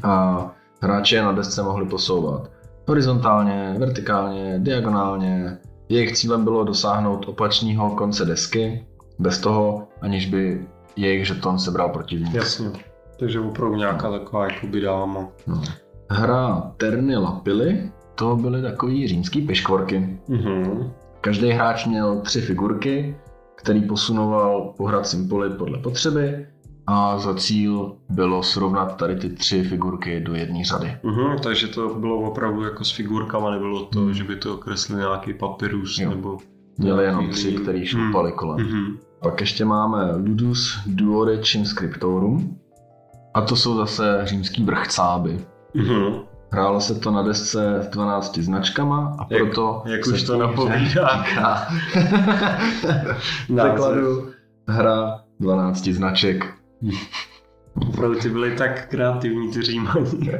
A 0.04 0.46
hráči 0.82 1.16
je 1.16 1.24
na 1.24 1.32
desce 1.32 1.64
mohli 1.64 1.86
posouvat 1.86 2.52
horizontálně, 2.88 3.76
vertikálně, 3.80 4.60
diagonálně. 4.60 5.58
Jejich 5.90 6.14
cílem 6.14 6.44
bylo 6.44 6.64
dosáhnout 6.64 7.28
opačného 7.28 7.96
konce 7.96 8.26
desky, 8.26 8.88
bez 9.20 9.40
toho, 9.40 9.88
aniž 10.02 10.26
by 10.26 10.68
jejich 10.96 11.28
žeton 11.28 11.60
sebral 11.60 11.90
protivník. 11.90 12.34
Jasně. 12.34 12.72
Takže 13.20 13.40
opravdu 13.40 13.76
nějaká 13.76 14.12
taková 14.12 14.46
jakoby 14.46 14.82
dáma. 14.82 15.28
No. 15.48 15.62
Hra 16.10 16.74
Terny 16.78 17.18
Lapily, 17.18 17.92
to 18.16 18.36
byly 18.36 18.62
takový 18.62 19.08
římský 19.08 19.42
piškvorky. 19.42 20.20
Mm-hmm. 20.30 20.90
Každý 21.22 21.50
hráč 21.50 21.86
měl 21.86 22.22
tři 22.22 22.42
figurky, 22.42 23.18
který 23.56 23.82
posunoval 23.82 24.74
po 24.78 24.86
hracím 24.86 25.30
poli 25.30 25.50
podle 25.50 25.78
potřeby 25.78 26.48
a 26.88 27.18
za 27.18 27.36
cíl 27.36 27.96
bylo 28.10 28.44
srovnat 28.44 28.98
tady 28.98 29.16
ty 29.16 29.30
tři 29.30 29.64
figurky 29.64 30.20
do 30.20 30.36
jedné 30.36 30.66
řady. 30.66 30.98
Mm-hmm, 31.04 31.40
takže 31.40 31.68
to 31.68 31.96
bylo 31.96 32.20
opravdu 32.20 32.64
jako 32.64 32.84
s 32.84 32.92
figurkama, 32.92 33.52
nebylo 33.52 33.86
to, 33.86 34.00
mm. 34.00 34.14
že 34.14 34.24
by 34.24 34.36
to 34.36 34.58
kreslil 34.58 35.00
nějaký 35.00 35.34
papirus 35.34 36.00
jo. 36.00 36.10
nebo... 36.10 36.38
Měli 36.80 37.04
jenom 37.04 37.30
tři, 37.30 37.52
který 37.52 37.86
šlupali 37.86 38.32
mm. 38.32 38.38
kolem. 38.38 38.58
Mm-hmm. 38.58 38.98
Pak 39.24 39.42
ještě 39.42 39.66
máme 39.66 40.16
Ludus 40.16 40.80
Duodecim 40.86 41.66
Scriptorum 41.66 42.58
a 43.38 43.42
to 43.42 43.56
jsou 43.56 43.78
zase 43.78 44.22
římský 44.24 44.64
vrchcáby. 44.64 45.40
Mm-hmm. 45.76 46.24
Hrálo 46.52 46.82
se 46.82 46.96
to 46.96 47.12
na 47.12 47.22
desce 47.22 47.80
s 47.82 47.88
12 47.88 48.38
značkama 48.38 49.16
a 49.20 49.26
proto... 49.26 49.82
Jak, 49.86 49.98
jak 49.98 50.08
už 50.08 50.24
to 50.24 50.38
napovídá. 50.38 51.26
Překladu 53.46 54.30
hra 54.68 55.20
12 55.40 55.84
značek 55.88 56.54
Opravdu 57.90 58.20
ty 58.20 58.30
byli 58.30 58.56
tak 58.56 58.90
kreativní, 58.90 59.52
ty 59.52 59.62
římani. 59.62 60.32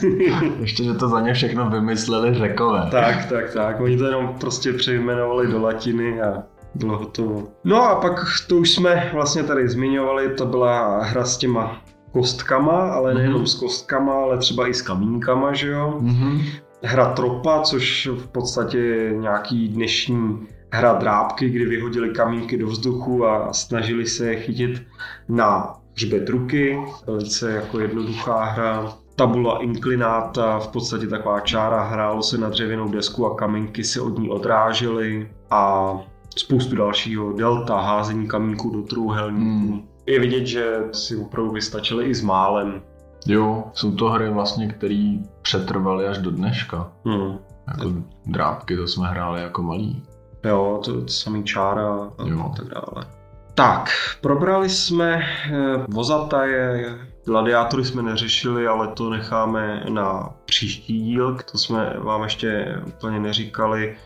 Ještě, 0.60 0.84
že 0.84 0.94
to 0.94 1.08
za 1.08 1.20
ně 1.20 1.34
všechno 1.34 1.70
vymysleli 1.70 2.34
řekové. 2.34 2.88
Tak, 2.90 3.26
tak, 3.26 3.54
tak. 3.54 3.80
Oni 3.80 3.96
to 3.96 4.04
jenom 4.04 4.34
prostě 4.40 4.72
přejmenovali 4.72 5.46
do 5.46 5.62
latiny 5.62 6.20
a 6.20 6.42
bylo 6.74 6.98
hotovo. 6.98 7.48
No 7.64 7.82
a 7.82 8.00
pak 8.00 8.24
to 8.48 8.56
už 8.56 8.70
jsme 8.70 9.10
vlastně 9.12 9.42
tady 9.42 9.68
zmiňovali, 9.68 10.28
to 10.28 10.46
byla 10.46 11.02
hra 11.02 11.24
s 11.24 11.36
těma 11.36 11.82
kostkama, 12.12 12.92
ale 12.92 13.14
nejenom 13.14 13.42
mm-hmm. 13.42 13.46
s 13.46 13.54
kostkama, 13.54 14.14
ale 14.14 14.38
třeba 14.38 14.68
i 14.68 14.74
s 14.74 14.82
kamínkama, 14.82 15.52
že 15.54 15.68
jo. 15.68 15.98
Mm-hmm. 16.00 16.42
Hra 16.82 17.12
tropa, 17.12 17.60
což 17.62 18.06
v 18.06 18.26
podstatě 18.26 19.12
nějaký 19.20 19.68
dnešní 19.68 20.46
hra 20.72 20.92
drábky, 20.92 21.50
kdy 21.50 21.64
vyhodili 21.64 22.10
kamínky 22.10 22.58
do 22.58 22.66
vzduchu 22.66 23.26
a 23.26 23.52
snažili 23.52 24.06
se 24.06 24.26
je 24.26 24.40
chytit 24.40 24.82
na 25.28 25.76
hřbet 25.96 26.28
ruky. 26.28 26.78
Velice 27.06 27.50
jako 27.50 27.80
jednoduchá 27.80 28.44
hra. 28.44 28.92
Tabula 29.16 29.58
inclinata, 29.58 30.58
v 30.58 30.68
podstatě 30.68 31.06
taková 31.06 31.40
čára, 31.40 31.82
hrálo 31.82 32.22
se 32.22 32.38
na 32.38 32.48
dřevěnou 32.48 32.88
desku 32.88 33.26
a 33.26 33.34
kamínky 33.34 33.84
se 33.84 34.00
od 34.00 34.18
ní 34.18 34.30
odrážely 34.30 35.30
a 35.50 35.92
spoustu 36.36 36.76
dalšího. 36.76 37.32
Delta, 37.32 37.80
házení 37.80 38.28
kamínku 38.28 38.70
do 38.70 38.82
trůhelníků. 38.82 39.72
Hmm. 39.72 39.89
Je 40.10 40.20
vidět, 40.20 40.46
že 40.46 40.78
si 40.92 41.16
opravdu 41.16 41.52
vystačili 41.52 42.04
i 42.04 42.14
s 42.14 42.22
málem. 42.22 42.82
Jo, 43.26 43.64
jsou 43.72 43.92
to 43.94 44.08
hry 44.08 44.30
vlastně, 44.30 44.68
které 44.68 45.18
přetrvaly 45.42 46.08
až 46.08 46.18
do 46.18 46.30
dneška. 46.30 46.92
Hmm. 47.04 47.38
Jako 47.68 47.92
drábky, 48.26 48.76
to 48.76 48.86
jsme 48.86 49.08
hráli 49.08 49.42
jako 49.42 49.62
malí. 49.62 50.02
Jo, 50.44 50.80
to, 50.84 51.00
to 51.00 51.08
samý 51.08 51.44
čára 51.44 52.10
a, 52.18 52.26
jo. 52.26 52.52
tak 52.56 52.66
dále. 52.66 53.06
Tak, 53.54 53.90
probrali 54.20 54.68
jsme 54.68 55.22
eh, 55.52 55.84
vozataje, 55.88 56.98
gladiátory 57.26 57.84
jsme 57.84 58.02
neřešili, 58.02 58.66
ale 58.66 58.88
to 58.88 59.10
necháme 59.10 59.84
na 59.88 60.34
příští 60.44 61.00
díl, 61.00 61.38
to 61.52 61.58
jsme 61.58 61.94
vám 61.98 62.22
ještě 62.22 62.80
úplně 62.86 63.20
neříkali. 63.20 63.96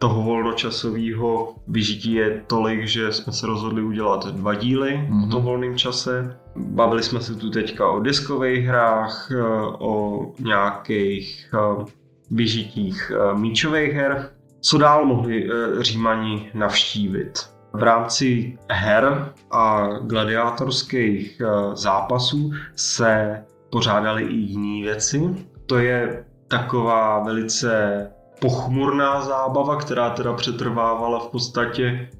Toho 0.00 0.22
volnočasového 0.22 1.54
vyžití 1.68 2.12
je 2.12 2.42
tolik, 2.46 2.86
že 2.86 3.12
jsme 3.12 3.32
se 3.32 3.46
rozhodli 3.46 3.82
udělat 3.82 4.26
dva 4.26 4.54
díly 4.54 4.90
mm-hmm. 4.90 5.26
o 5.26 5.30
tom 5.30 5.42
volném 5.42 5.78
čase. 5.78 6.36
Bavili 6.56 7.02
jsme 7.02 7.20
se 7.20 7.34
tu 7.34 7.50
teďka 7.50 7.90
o 7.90 8.00
diskových 8.00 8.66
hrách, 8.66 9.30
eh, 9.30 9.42
o 9.78 10.26
nějakých 10.38 11.50
eh, 11.54 11.84
vyžitích 12.30 13.12
míčových 13.34 13.92
her, 13.92 14.30
co 14.60 14.78
dál 14.78 15.04
mohli 15.04 15.50
eh, 15.50 15.82
Římani 15.82 16.50
navštívit? 16.54 17.50
V 17.72 17.82
rámci 17.82 18.58
her 18.70 19.32
a 19.50 19.88
gladiátorských 20.02 21.40
eh, 21.40 21.46
zápasů 21.76 22.52
se 22.76 23.42
pořádaly 23.70 24.22
i 24.22 24.34
jiné 24.34 24.84
věci. 24.84 25.20
To 25.66 25.78
je 25.78 26.24
taková 26.48 27.24
velice 27.24 28.06
pochmurná 28.40 29.20
zábava, 29.20 29.76
která 29.76 30.10
teda 30.10 30.32
přetrvávala 30.32 31.18
v 31.18 31.28
podstatě 31.28 32.10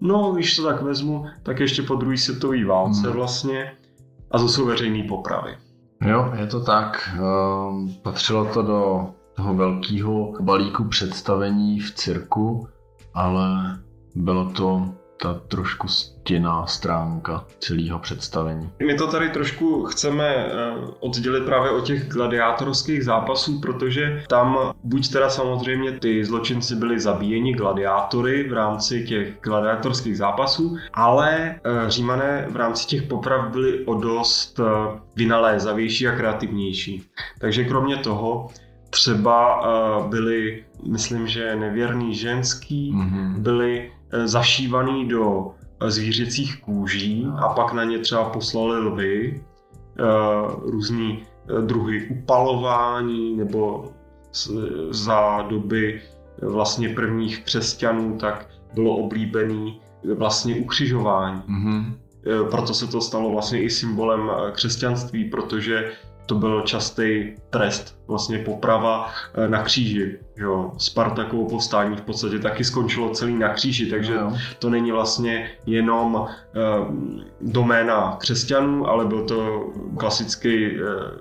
No, 0.00 0.32
když 0.32 0.56
to 0.56 0.64
tak 0.64 0.82
vezmu, 0.82 1.26
tak 1.42 1.60
ještě 1.60 1.82
po 1.82 1.94
druhé 1.94 2.16
světové 2.16 2.64
válce 2.64 3.06
hmm. 3.06 3.16
vlastně. 3.16 3.72
A 4.30 4.38
to 4.38 4.48
jsou 4.48 4.66
veřejné 4.66 5.08
popravy. 5.08 5.56
Jo, 6.00 6.32
je 6.40 6.46
to 6.46 6.60
tak. 6.60 7.10
Ehm, 7.14 7.94
patřilo 8.02 8.44
to 8.44 8.62
do 8.62 9.06
toho 9.36 9.54
velkého 9.54 10.32
balíku 10.40 10.84
představení 10.84 11.80
v 11.80 11.94
cirku, 11.94 12.68
ale 13.14 13.78
bylo 14.14 14.50
to 14.50 14.88
ta 15.22 15.34
trošku 15.34 15.88
stěná 15.88 16.66
stránka 16.66 17.44
celého 17.58 17.98
představení. 17.98 18.70
My 18.86 18.94
to 18.94 19.06
tady 19.06 19.28
trošku 19.28 19.84
chceme 19.84 20.28
eh, 20.28 20.50
oddělit 21.00 21.44
právě 21.44 21.70
od 21.70 21.84
těch 21.84 22.08
gladiátorských 22.08 23.04
zápasů, 23.04 23.60
protože 23.60 24.24
tam 24.28 24.58
buď 24.84 25.12
teda 25.12 25.30
samozřejmě 25.30 25.92
ty 25.92 26.24
zločinci 26.24 26.74
byli 26.74 27.00
zabíjeni 27.00 27.54
gladiátory 27.54 28.48
v 28.48 28.52
rámci 28.52 29.04
těch 29.04 29.40
gladiátorských 29.42 30.16
zápasů, 30.18 30.76
ale 30.94 31.54
eh, 31.64 31.90
římané 31.90 32.46
v 32.50 32.56
rámci 32.56 32.86
těch 32.86 33.02
poprav 33.02 33.52
byli 33.52 33.84
o 33.84 33.94
dost 33.94 34.60
eh, 34.60 34.98
vynalézavější 35.16 36.08
a 36.08 36.16
kreativnější. 36.16 37.02
Takže 37.38 37.64
kromě 37.64 37.96
toho 37.96 38.48
třeba 38.90 39.66
byli, 40.08 40.64
myslím, 40.86 41.26
že 41.26 41.56
nevěrný 41.56 42.14
ženský, 42.14 42.92
mm-hmm. 42.92 43.38
byli 43.38 43.90
zašívaný 44.24 45.08
do 45.08 45.50
eh, 45.80 45.90
zvířecích 45.90 46.62
kůží 46.62 47.26
a 47.36 47.48
pak 47.48 47.72
na 47.72 47.84
ně 47.84 47.98
třeba 47.98 48.24
poslali 48.24 48.78
lvy, 48.78 49.42
eh, 49.98 50.02
různý 50.62 51.22
druhy 51.60 52.08
upalování 52.10 53.36
nebo 53.36 53.92
za 54.90 55.42
doby 55.42 56.02
vlastně 56.42 56.88
prvních 56.88 57.44
křesťanů 57.44 58.18
tak 58.18 58.48
bylo 58.74 58.96
oblíbený 58.96 59.80
vlastně 60.14 60.56
ukřižování. 60.56 61.42
Mm-hmm. 61.48 61.94
Proto 62.50 62.74
se 62.74 62.86
to 62.86 63.00
stalo 63.00 63.30
vlastně 63.30 63.62
i 63.62 63.70
symbolem 63.70 64.30
křesťanství, 64.52 65.24
protože 65.24 65.92
to 66.26 66.34
byl 66.34 66.62
častý 66.62 67.34
trest, 67.50 67.98
vlastně 68.08 68.38
poprava 68.38 69.10
eh, 69.34 69.48
na 69.48 69.62
kříži. 69.62 70.18
Jo. 70.36 70.72
Spartakovo 70.78 71.48
povstání 71.48 71.96
v 71.96 72.00
podstatě 72.00 72.38
taky 72.38 72.64
skončilo 72.64 73.10
celý 73.10 73.34
na 73.34 73.48
kříži, 73.48 73.86
takže 73.86 74.14
no. 74.14 74.36
to 74.58 74.70
není 74.70 74.92
vlastně 74.92 75.50
jenom 75.66 76.14
uh, 76.14 76.28
doména 77.40 78.16
křesťanů, 78.20 78.88
ale 78.88 79.04
byl 79.04 79.24
to 79.24 79.70
klasický 79.96 80.70
uh, 80.70 80.78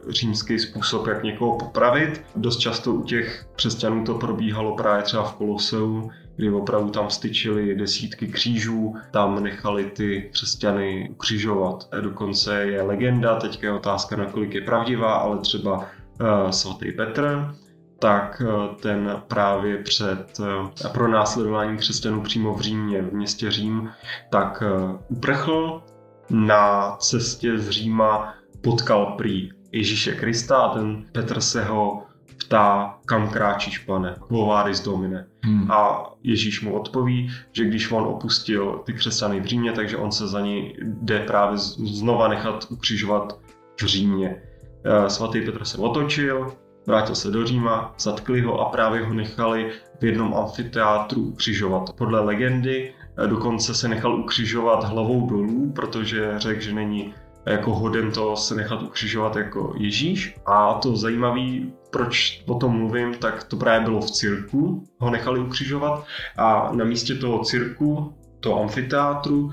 římský 0.09 0.59
způsob, 0.59 1.07
jak 1.07 1.23
někoho 1.23 1.57
popravit. 1.57 2.23
Dost 2.35 2.57
často 2.57 2.93
u 2.93 3.03
těch 3.03 3.45
křesťanů 3.55 4.03
to 4.03 4.13
probíhalo 4.13 4.75
právě 4.75 5.03
třeba 5.03 5.23
v 5.23 5.35
Koloseu, 5.35 6.09
kdy 6.35 6.51
opravdu 6.51 6.89
tam 6.89 7.09
styčili 7.09 7.75
desítky 7.75 8.27
křížů, 8.27 8.95
tam 9.11 9.43
nechali 9.43 9.85
ty 9.85 10.29
křesťany 10.33 11.09
ukřižovat. 11.11 11.89
Dokonce 12.01 12.63
je 12.63 12.81
legenda, 12.81 13.35
teďka 13.35 13.67
je 13.67 13.73
otázka, 13.73 14.15
nakolik 14.15 14.53
je 14.53 14.61
pravdivá, 14.61 15.13
ale 15.13 15.37
třeba 15.37 15.77
uh, 15.77 16.49
svatý 16.49 16.91
Petr, 16.91 17.55
tak 17.99 18.41
uh, 18.45 18.75
ten 18.75 19.21
právě 19.27 19.77
před 19.77 20.39
uh, 20.39 20.69
pronásledováním 20.93 21.77
křesťanů 21.77 22.21
přímo 22.21 22.53
v 22.53 22.61
Římě, 22.61 23.01
v 23.01 23.13
městě 23.13 23.51
Řím, 23.51 23.89
tak 24.29 24.63
uh, 24.81 24.99
uprchl 25.07 25.83
na 26.29 26.95
cestě 26.99 27.59
z 27.59 27.69
Říma 27.69 28.33
potkal 28.61 29.05
prý 29.05 29.51
Ježíše 29.71 30.15
Krista 30.15 30.57
a 30.57 30.73
ten 30.73 31.05
Petr 31.11 31.41
se 31.41 31.63
ho 31.63 32.03
ptá, 32.37 32.97
kam 33.05 33.29
kráčíš, 33.29 33.77
pane, 33.77 34.15
Vováris 34.29 34.83
Domine. 34.83 35.27
Hmm. 35.43 35.71
A 35.71 36.09
Ježíš 36.23 36.61
mu 36.61 36.73
odpoví, 36.73 37.31
že 37.51 37.65
když 37.65 37.91
on 37.91 38.03
opustil 38.03 38.81
ty 38.85 38.93
křesťany 38.93 39.39
v 39.39 39.45
Římě, 39.45 39.71
takže 39.71 39.97
on 39.97 40.11
se 40.11 40.27
za 40.27 40.39
ní 40.41 40.73
jde 40.81 41.19
právě 41.19 41.57
znova 41.57 42.27
nechat 42.27 42.67
ukřižovat 42.69 43.39
v 43.81 43.85
Římě. 43.85 44.41
Eh, 44.85 45.09
svatý 45.09 45.41
Petr 45.41 45.65
se 45.65 45.77
otočil, 45.77 46.53
vrátil 46.87 47.15
se 47.15 47.31
do 47.31 47.45
Říma, 47.45 47.93
zatkli 47.99 48.41
ho 48.41 48.59
a 48.59 48.69
právě 48.69 49.05
ho 49.05 49.13
nechali 49.13 49.71
v 49.99 50.05
jednom 50.05 50.33
amfiteátru 50.33 51.21
ukřižovat. 51.21 51.93
Podle 51.97 52.19
legendy 52.19 52.93
eh, 53.23 53.27
dokonce 53.27 53.73
se 53.73 53.87
nechal 53.87 54.15
ukřižovat 54.15 54.83
hlavou 54.83 55.29
dolů, 55.29 55.71
protože 55.75 56.33
řekl, 56.37 56.61
že 56.61 56.73
není 56.73 57.13
jako 57.45 57.75
hoden 57.75 58.11
to 58.11 58.35
se 58.35 58.55
nechat 58.55 58.81
ukřižovat 58.81 59.35
jako 59.35 59.73
Ježíš. 59.77 60.35
A 60.45 60.73
to 60.73 60.95
zajímavý, 60.95 61.73
proč 61.89 62.43
o 62.47 62.55
tom 62.55 62.77
mluvím, 62.77 63.13
tak 63.13 63.43
to 63.43 63.57
právě 63.57 63.85
bylo 63.85 64.01
v 64.01 64.11
cirku, 64.11 64.87
ho 64.99 65.09
nechali 65.09 65.39
ukřižovat 65.39 66.05
a 66.37 66.71
na 66.73 66.85
místě 66.85 67.15
toho 67.15 67.43
cirku 67.43 68.13
toho 68.39 68.61
amfiteátru, 68.61 69.51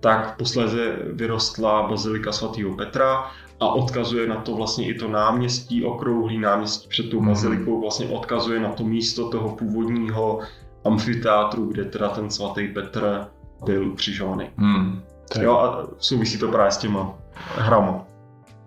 tak 0.00 0.36
posléze 0.36 0.96
vyrostla 1.12 1.88
bazilika 1.88 2.32
svatého 2.32 2.76
Petra 2.76 3.30
a 3.64 3.72
odkazuje 3.72 4.28
na 4.28 4.36
to 4.36 4.54
vlastně 4.54 4.88
i 4.88 4.94
to 4.94 5.08
náměstí, 5.08 5.84
okrouhlý 5.84 6.38
náměstí 6.38 6.88
před 6.88 7.10
tou 7.10 7.20
mhm. 7.20 7.28
bazilikou, 7.28 7.80
vlastně 7.80 8.06
odkazuje 8.06 8.60
na 8.60 8.68
to 8.68 8.84
místo 8.84 9.28
toho 9.28 9.48
původního 9.48 10.40
amfiteátru, 10.84 11.66
kde 11.66 11.84
teda 11.84 12.08
ten 12.08 12.30
svatý 12.30 12.68
Petr 12.68 13.26
byl 13.64 13.88
ukřižovaný. 13.88 14.50
Hmm. 14.56 15.02
Jo, 15.40 15.58
a 15.58 15.86
souvisí 15.98 16.38
to 16.38 16.48
právě 16.48 16.72
s 16.72 16.76
těma 16.76 17.14
hrama. 17.56 18.04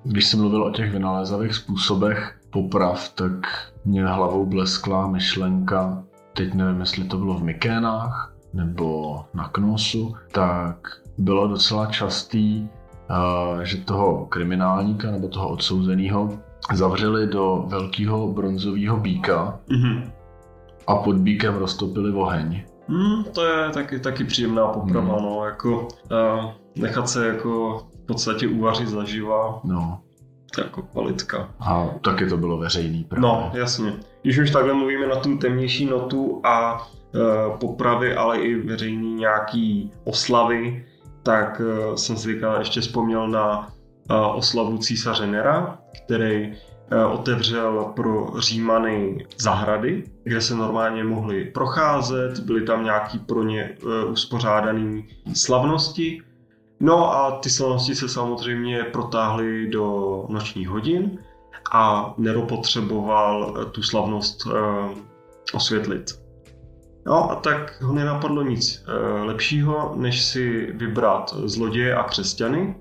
Když 0.04 0.28
jsem 0.28 0.40
mluvil 0.40 0.64
o 0.64 0.72
těch 0.72 0.92
vynalézavých 0.92 1.54
způsobech 1.54 2.40
poprav, 2.50 3.10
tak 3.10 3.34
mě 3.86 4.06
hlavou 4.06 4.46
bleskla 4.46 5.08
myšlenka, 5.08 6.04
teď 6.34 6.54
nevím, 6.54 6.80
jestli 6.80 7.04
to 7.04 7.18
bylo 7.18 7.34
v 7.34 7.44
Mykénách 7.44 8.34
nebo 8.54 9.20
na 9.34 9.48
Knosu, 9.48 10.16
tak 10.32 10.88
bylo 11.18 11.48
docela 11.48 11.86
častý, 11.86 12.68
že 13.64 13.78
toho 13.78 14.26
kriminálníka 14.26 15.12
nebo 15.12 15.28
toho 15.28 15.50
odsouzeného 15.50 16.40
zavřeli 16.74 17.28
do 17.28 17.64
velkého 17.68 18.28
bronzového 18.28 18.98
bíka 18.98 19.60
mm-hmm. 19.70 20.12
a 20.88 20.96
pod 20.96 21.16
bíkem 21.16 21.56
roztopili 21.56 22.12
oheň. 22.12 22.64
Hmm, 22.88 23.24
to 23.24 23.46
je 23.46 23.70
taky, 23.70 24.00
taky 24.00 24.24
příjemná 24.24 24.68
poprava, 24.68 25.16
hmm. 25.16 25.26
no, 25.26 25.46
jako 25.46 25.82
uh, 25.82 26.52
nechat 26.76 27.10
se 27.10 27.28
jako 27.28 27.84
v 28.04 28.06
podstatě 28.06 28.48
uvařit 28.48 28.88
zaživa. 28.88 29.60
No. 29.64 30.00
To 30.56 30.62
jako 30.62 30.82
kvalitka. 30.82 31.50
A 31.60 31.88
taky 32.02 32.26
to 32.26 32.38
bylo 32.38 32.58
veřejný 32.58 33.04
právě. 33.04 33.22
No, 33.22 33.52
jasně. 33.54 33.94
Když 34.22 34.38
už 34.38 34.52
takhle 34.52 34.74
mluvíme 34.74 35.08
na 35.08 35.16
tu 35.16 35.38
temnější 35.38 35.86
notu 35.86 36.42
a 36.44 36.78
uh, 36.78 37.58
popravy, 37.58 38.16
ale 38.16 38.40
i 38.40 38.56
veřejný 38.56 39.14
nějaký 39.14 39.92
oslavy, 40.04 40.86
tak 41.28 41.62
uh, 41.62 41.96
jsem 41.96 42.18
si 42.18 42.42
ještě 42.60 42.82
vzpomněl 42.82 43.28
na 43.28 43.60
uh, 43.60 44.36
oslavu 44.36 44.78
císaře 44.78 45.28
Nera, 45.28 45.78
který 46.06 46.56
Eh, 46.92 47.06
otevřel 47.06 47.94
pro 47.96 48.28
Římany 48.40 49.26
zahrady, 49.38 50.04
kde 50.24 50.42
se 50.42 50.56
normálně 50.56 51.04
mohli 51.04 51.46
procházet, 51.46 52.40
byly 52.40 52.62
tam 52.62 52.84
nějaký 52.84 53.20
pro 53.20 53.44
ně 53.44 53.62
eh, 53.64 54.06
uspořádané 54.06 55.04
slavnosti. 55.34 56.22
No 56.80 57.16
a 57.16 57.32
ty 57.32 57.50
slavnosti 57.50 57.96
se 57.96 58.10
samozřejmě 58.10 58.84
protáhly 58.84 59.70
do 59.70 60.26
nočních 60.30 60.70
hodin 60.70 61.20
a 61.74 62.14
Nero 62.18 62.42
potřeboval 62.42 63.58
eh, 63.62 63.66
tu 63.66 63.84
slavnost 63.84 64.48
osvětlit. 65.54 66.27
No 67.08 67.32
a 67.32 67.36
tak 67.36 67.82
ho 67.82 67.94
nenapadlo 67.94 68.44
nic 68.44 68.84
lepšího, 69.24 69.94
než 69.96 70.22
si 70.22 70.72
vybrat 70.74 71.34
zloděje 71.46 71.96
a 71.96 72.04
křesťany. 72.04 72.76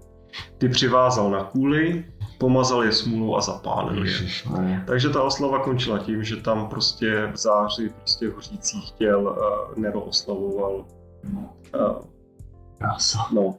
Ty 0.58 0.68
přivázal 0.68 1.30
na 1.30 1.44
kůli, 1.44 2.04
pomazal 2.38 2.84
je 2.84 2.92
smůlou 2.92 3.36
a 3.36 3.40
zapálil 3.40 4.06
je. 4.06 4.12
Takže 4.86 5.08
ta 5.08 5.22
oslava 5.22 5.58
končila 5.58 5.98
tím, 5.98 6.24
že 6.24 6.36
tam 6.36 6.68
prostě 6.68 7.30
v 7.32 7.36
záři 7.36 7.88
prostě 7.88 8.28
hořících 8.28 8.90
těl 8.90 9.22
uh, 9.22 9.78
Nero 9.78 10.00
oslavoval. 10.00 10.84
Uh, 11.74 12.02
no. 13.32 13.54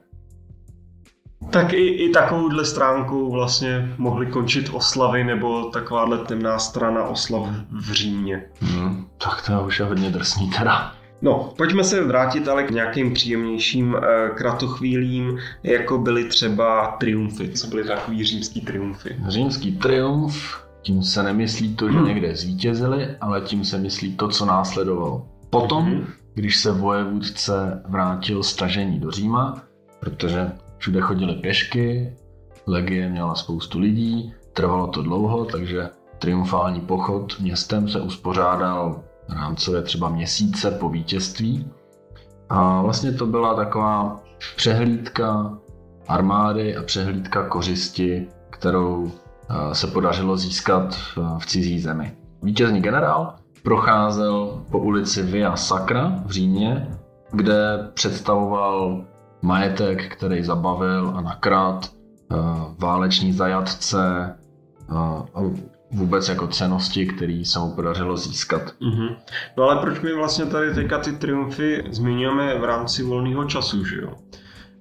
Tak 1.49 1.73
i, 1.73 1.87
i 1.87 2.09
takovouhle 2.09 2.65
stránku 2.65 3.31
vlastně 3.31 3.93
mohly 3.97 4.25
končit 4.25 4.69
oslavy 4.73 5.23
nebo 5.23 5.63
takováhle 5.63 6.17
temná 6.17 6.59
strana 6.59 7.03
oslav 7.03 7.47
v 7.71 7.91
Římě. 7.91 8.43
Hmm, 8.61 9.07
tak 9.17 9.45
to 9.45 9.63
už 9.67 9.79
je 9.79 9.85
hodně 9.85 10.09
drsný 10.09 10.49
teda. 10.57 10.93
No, 11.21 11.53
pojďme 11.57 11.83
se 11.83 12.03
vrátit 12.03 12.47
ale 12.47 12.63
k 12.63 12.71
nějakým 12.71 13.13
příjemnějším 13.13 13.95
e, 13.95 14.29
kratochvílím, 14.29 15.37
jako 15.63 15.97
byly 15.97 16.23
třeba 16.23 16.95
triumfy. 16.99 17.49
Co 17.49 17.67
byly 17.67 17.83
takový 17.83 18.23
římský 18.23 18.61
triumfy? 18.61 19.15
Římský 19.27 19.71
triumf, 19.77 20.67
tím 20.81 21.03
se 21.03 21.23
nemyslí 21.23 21.75
to, 21.75 21.91
že 21.91 21.99
někde 21.99 22.35
zvítězili, 22.35 23.07
ale 23.21 23.41
tím 23.41 23.65
se 23.65 23.77
myslí 23.77 24.15
to, 24.15 24.27
co 24.27 24.45
následovalo. 24.45 25.25
Potom, 25.49 25.85
mm-hmm. 25.85 26.05
když 26.33 26.57
se 26.57 26.71
vojevůdce 26.71 27.83
vrátil 27.87 28.43
stažení 28.43 28.99
do 28.99 29.11
Říma, 29.11 29.61
protože 29.99 30.51
všude 30.77 31.01
chodili 31.01 31.35
pěšky, 31.35 32.13
legie 32.67 33.09
měla 33.09 33.35
spoustu 33.35 33.79
lidí, 33.79 34.33
trvalo 34.53 34.87
to 34.87 35.01
dlouho, 35.01 35.45
takže 35.45 35.89
triumfální 36.19 36.81
pochod 36.81 37.39
městem 37.39 37.89
se 37.89 38.01
uspořádal 38.01 39.03
rámcově 39.29 39.81
třeba 39.81 40.09
měsíce 40.09 40.71
po 40.71 40.89
vítězství, 40.89 41.67
A 42.49 42.81
vlastně 42.81 43.11
to 43.11 43.25
byla 43.25 43.55
taková 43.55 44.23
přehlídka 44.55 45.57
armády 46.07 46.77
a 46.77 46.83
přehlídka 46.83 47.47
kořisti, 47.47 48.27
kterou 48.49 49.11
eh, 49.11 49.75
se 49.75 49.87
podařilo 49.87 50.37
získat 50.37 50.95
v 51.37 51.45
cizí 51.45 51.79
zemi. 51.79 52.15
Vítězný 52.43 52.81
generál 52.81 53.35
procházel 53.63 54.63
po 54.71 54.79
ulici 54.79 55.23
Via 55.23 55.55
Sacra 55.55 56.23
v 56.25 56.31
Římě, 56.31 56.87
kde 57.31 57.89
představoval 57.93 59.05
majetek, 59.47 60.15
který 60.15 60.43
zabavil 60.43 61.13
a 61.15 61.21
nakrát 61.21 61.89
eh, 62.31 62.35
váleční 62.77 63.33
zajatce 63.33 64.35
eh, 64.89 64.93
a 65.35 65.41
vůbec 65.91 66.29
jako 66.29 66.47
cenosti, 66.47 67.05
které 67.05 67.41
se 67.45 67.59
mu 67.59 67.71
podařilo 67.71 68.17
získat. 68.17 68.61
Mm-hmm. 68.61 69.15
No 69.57 69.63
ale 69.63 69.81
proč 69.81 69.99
my 69.99 70.13
vlastně 70.13 70.45
tady 70.45 70.73
teďka 70.73 70.99
ty 70.99 71.11
triumfy 71.11 71.83
zmiňujeme 71.91 72.59
v 72.59 72.63
rámci 72.63 73.03
volného 73.03 73.45
času, 73.45 73.85
že 73.85 74.01
jo? 74.01 74.13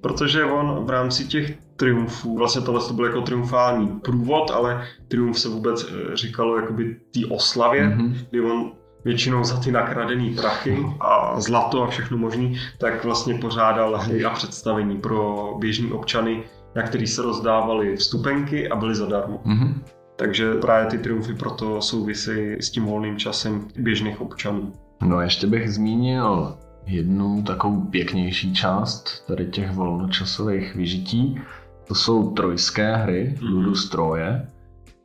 Protože 0.00 0.44
on 0.44 0.84
v 0.84 0.90
rámci 0.90 1.24
těch 1.24 1.58
triumfů, 1.76 2.36
vlastně 2.36 2.62
tohle 2.62 2.80
to 2.80 2.92
byl 2.92 3.04
jako 3.04 3.20
triumfální 3.20 3.88
průvod, 3.88 4.50
ale 4.50 4.84
triumf 5.08 5.38
se 5.38 5.48
vůbec 5.48 5.84
eh, 5.84 6.16
říkalo 6.16 6.56
jakoby 6.56 6.96
té 7.14 7.20
oslavě, 7.30 7.88
mm-hmm. 7.88 8.14
kdy 8.30 8.40
on 8.40 8.72
většinou 9.06 9.44
za 9.44 9.60
ty 9.60 9.72
nakradené 9.72 10.30
prachy 10.36 10.86
a 11.00 11.40
zlato 11.40 11.82
a 11.82 11.86
všechno 11.86 12.18
možný, 12.18 12.58
tak 12.78 13.04
vlastně 13.04 13.34
pořádal 13.34 13.98
hry 13.98 14.24
a 14.24 14.30
představení 14.30 15.00
pro 15.00 15.54
běžní 15.58 15.92
občany, 15.92 16.42
na 16.76 16.82
který 16.82 17.06
se 17.06 17.22
rozdávaly 17.22 17.96
vstupenky 17.96 18.68
a 18.68 18.76
byly 18.76 18.94
zadarmo. 18.94 19.40
Mm-hmm. 19.46 19.74
Takže 20.16 20.54
právě 20.54 20.90
ty 20.90 20.98
triumfy 20.98 21.34
proto 21.34 21.82
souvisí 21.82 22.52
s 22.60 22.70
tím 22.70 22.84
volným 22.84 23.16
časem 23.16 23.68
běžných 23.78 24.20
občanů. 24.20 24.72
No 25.02 25.20
ještě 25.20 25.46
bych 25.46 25.72
zmínil 25.72 26.56
jednu 26.86 27.42
takovou 27.42 27.80
pěknější 27.80 28.54
část 28.54 29.26
tady 29.26 29.46
těch 29.46 29.72
volnočasových 29.72 30.74
vyžití. 30.74 31.40
To 31.88 31.94
jsou 31.94 32.30
trojské 32.30 32.96
hry, 32.96 33.34
mm-hmm. 33.36 33.48
Ludus 33.48 33.90
Troje. 33.90 34.48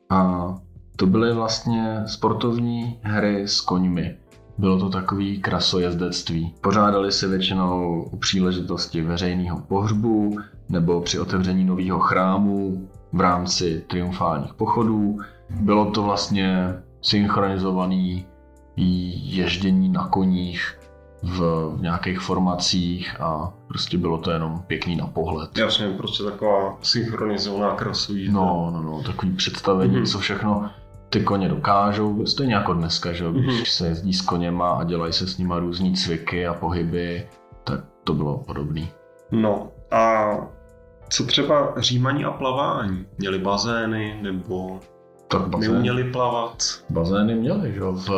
A 0.09 0.47
to 0.95 1.05
byly 1.05 1.33
vlastně 1.33 2.03
sportovní 2.05 2.99
hry 3.01 3.47
s 3.47 3.61
koňmi. 3.61 4.15
Bylo 4.57 4.79
to 4.79 4.89
takový 4.89 5.41
krasojezdectví. 5.41 6.53
Pořádali 6.61 7.11
si 7.11 7.27
většinou 7.27 8.03
u 8.11 8.17
příležitosti 8.17 9.01
veřejného 9.01 9.59
pohřbu 9.59 10.37
nebo 10.69 11.01
při 11.01 11.19
otevření 11.19 11.63
nového 11.63 11.99
chrámu 11.99 12.87
v 13.13 13.21
rámci 13.21 13.83
triumfálních 13.87 14.53
pochodů. 14.53 15.17
Bylo 15.49 15.91
to 15.91 16.03
vlastně 16.03 16.73
synchronizovaný 17.01 18.25
ježdění 18.75 19.89
na 19.89 20.07
koních 20.07 20.79
v 21.23 21.71
nějakých 21.81 22.19
formacích 22.19 23.21
a 23.21 23.53
prostě 23.67 23.97
bylo 23.97 24.17
to 24.17 24.31
jenom 24.31 24.63
pěkný 24.67 24.95
na 24.95 25.07
pohled. 25.07 25.57
Jasně, 25.57 25.87
prostě 25.87 26.23
taková 26.23 26.77
synchronizovaná 26.81 27.75
krasují. 27.75 28.31
No, 28.31 28.71
no, 28.73 28.81
no, 28.81 29.03
takový 29.03 29.31
představení, 29.35 29.95
mm-hmm. 29.95 30.11
co 30.11 30.19
všechno 30.19 30.69
ty 31.11 31.19
koně 31.19 31.49
dokážou, 31.49 32.25
stejně 32.25 32.53
jako 32.53 32.73
dneska, 32.73 33.13
že 33.13 33.25
když 33.31 33.45
mm-hmm. 33.45 33.77
se 33.77 33.87
jezdí 33.87 34.13
s 34.13 34.21
koněma 34.21 34.69
a 34.69 34.83
dělají 34.83 35.13
se 35.13 35.27
s 35.27 35.37
nima 35.37 35.59
různý 35.59 35.93
cviky 35.93 36.47
a 36.47 36.53
pohyby, 36.53 37.27
tak 37.63 37.79
to 38.03 38.13
bylo 38.13 38.37
podobné. 38.37 38.87
No 39.31 39.71
a 39.91 40.31
co 41.09 41.25
třeba 41.25 41.73
římaní 41.77 42.25
a 42.25 42.31
plavání? 42.31 43.05
Měli 43.17 43.39
bazény 43.39 44.19
nebo 44.21 44.79
tak 45.27 45.47
bazén, 45.47 45.71
neuměli 45.71 46.03
plavat? 46.03 46.63
Bazény 46.89 47.35
měli, 47.35 47.73
že 47.73 47.79
v, 47.79 48.09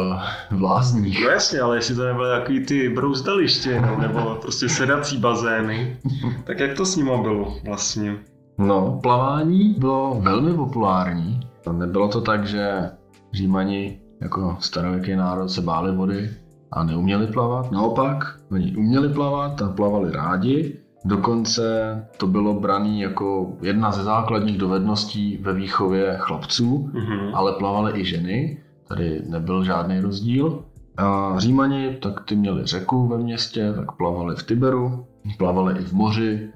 v 0.51 0.61
lázních. 0.61 1.23
No 1.23 1.29
jasně, 1.29 1.59
ale 1.59 1.77
jestli 1.77 1.95
to 1.95 2.05
nebyly 2.05 2.29
takový 2.39 2.65
ty 2.65 2.89
brouzdaliště, 2.89 3.81
no, 3.81 3.97
nebo 3.97 4.37
prostě 4.41 4.69
sedací 4.69 5.17
bazény, 5.17 5.97
tak 6.43 6.59
jak 6.59 6.77
to 6.77 6.85
s 6.85 6.95
nimi 6.95 7.11
bylo 7.21 7.57
vlastně? 7.65 8.17
No, 8.57 8.99
plavání 9.03 9.75
bylo 9.77 10.17
velmi 10.21 10.53
populární. 10.53 11.52
Nebylo 11.71 12.07
to 12.07 12.21
tak, 12.21 12.47
že 12.47 12.91
Římani 13.33 13.99
jako 14.21 14.57
starověký 14.59 15.15
národ 15.15 15.49
se 15.49 15.61
báli 15.61 15.95
vody 15.95 16.29
a 16.71 16.83
neuměli 16.83 17.27
plavat. 17.27 17.71
Naopak, 17.71 18.39
oni 18.51 18.75
uměli 18.75 19.09
plavat 19.09 19.61
a 19.61 19.69
plavali 19.69 20.11
rádi 20.11 20.83
Dokonce 21.05 22.07
to 22.17 22.27
bylo 22.27 22.53
brané 22.53 22.97
jako 22.97 23.57
jedna 23.61 23.91
ze 23.91 24.03
základních 24.03 24.57
dovedností 24.57 25.37
ve 25.37 25.53
výchově 25.53 26.15
chlapců, 26.19 26.91
mm-hmm. 26.93 27.31
ale 27.33 27.53
plavaly 27.53 28.01
i 28.01 28.05
ženy, 28.05 28.57
tady 28.87 29.21
nebyl 29.29 29.63
žádný 29.63 29.99
rozdíl. 29.99 30.63
A 30.97 31.33
Římani, 31.37 31.97
tak 32.01 32.23
ty 32.25 32.35
měli 32.35 32.65
řeku 32.65 33.07
ve 33.07 33.17
městě, 33.17 33.73
tak 33.75 33.91
plavali 33.91 34.35
v 34.35 34.43
Tiberu, 34.43 35.05
plavali 35.37 35.79
i 35.79 35.83
v 35.83 35.93
moři, 35.93 36.49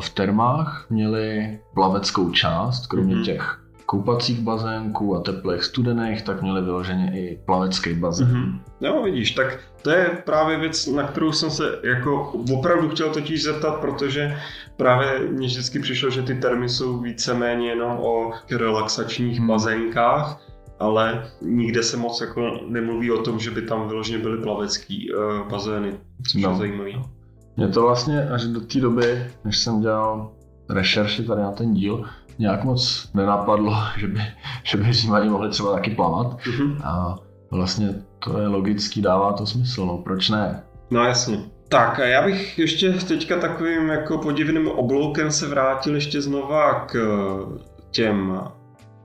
v 0.00 0.10
termách 0.10 0.86
měli 0.90 1.58
plaveckou 1.74 2.30
část, 2.30 2.86
kromě 2.86 3.16
mm-hmm. 3.16 3.24
těch 3.24 3.59
koupacích 3.90 4.40
bazénků 4.40 5.16
a 5.16 5.20
teplých 5.20 5.64
studených, 5.64 6.22
tak 6.22 6.42
měli 6.42 6.62
vyloženě 6.62 7.12
i 7.14 7.38
plavecký 7.46 7.94
bazén. 7.94 8.28
Mm-hmm. 8.28 8.86
Jo, 8.86 9.02
vidíš, 9.02 9.30
tak 9.30 9.58
to 9.82 9.90
je 9.90 10.22
právě 10.24 10.58
věc, 10.58 10.86
na 10.86 11.02
kterou 11.02 11.32
jsem 11.32 11.50
se 11.50 11.64
jako 11.82 12.32
opravdu 12.58 12.88
chtěl 12.88 13.10
totiž 13.10 13.42
zeptat, 13.42 13.80
protože 13.80 14.36
právě 14.76 15.18
mně 15.18 15.46
vždycky 15.46 15.78
přišlo, 15.78 16.10
že 16.10 16.22
ty 16.22 16.34
termy 16.34 16.68
jsou 16.68 17.00
víceméně 17.00 17.68
jenom 17.68 17.98
o 17.98 18.32
relaxačních 18.50 19.40
mm. 19.40 19.46
bazénkách, 19.46 20.40
ale 20.78 21.26
nikde 21.42 21.82
se 21.82 21.96
moc 21.96 22.20
jako 22.20 22.60
nemluví 22.68 23.10
o 23.10 23.22
tom, 23.22 23.38
že 23.38 23.50
by 23.50 23.62
tam 23.62 23.88
vyloženě 23.88 24.18
byly 24.18 24.42
plavecký 24.42 25.14
uh, 25.14 25.50
bazény, 25.50 25.92
což 26.30 26.42
no. 26.42 26.50
je 26.50 26.56
zajímavý. 26.56 27.02
Mě 27.56 27.68
to 27.68 27.82
vlastně 27.82 28.28
až 28.28 28.44
do 28.44 28.60
té 28.60 28.80
doby, 28.80 29.26
než 29.44 29.58
jsem 29.58 29.80
dělal 29.80 30.32
rešerši 30.68 31.24
tady 31.24 31.42
na 31.42 31.52
ten 31.52 31.74
díl, 31.74 32.04
nějak 32.40 32.64
moc 32.64 33.10
nenapadlo, 33.14 33.74
že 33.98 34.06
by, 34.06 34.20
že 34.62 34.78
by 34.78 34.92
Římani 34.92 35.28
mohli 35.28 35.50
třeba 35.50 35.72
taky 35.72 35.90
plavat. 35.90 36.26
Mm-hmm. 36.26 36.76
A 36.84 37.18
vlastně 37.50 37.94
to 38.18 38.38
je 38.38 38.48
logický, 38.48 39.02
dává 39.02 39.32
to 39.32 39.46
smysl, 39.46 39.86
no 39.86 39.98
proč 39.98 40.28
ne? 40.28 40.62
No 40.90 41.04
jasně. 41.04 41.38
Tak 41.68 41.98
a 41.98 42.04
já 42.04 42.22
bych 42.24 42.58
ještě 42.58 42.92
teďka 42.92 43.38
takovým 43.38 43.88
jako 43.88 44.18
podivným 44.18 44.68
obloukem 44.68 45.30
se 45.30 45.48
vrátil 45.48 45.94
ještě 45.94 46.22
znova 46.22 46.80
k 46.80 46.98
těm 47.90 48.40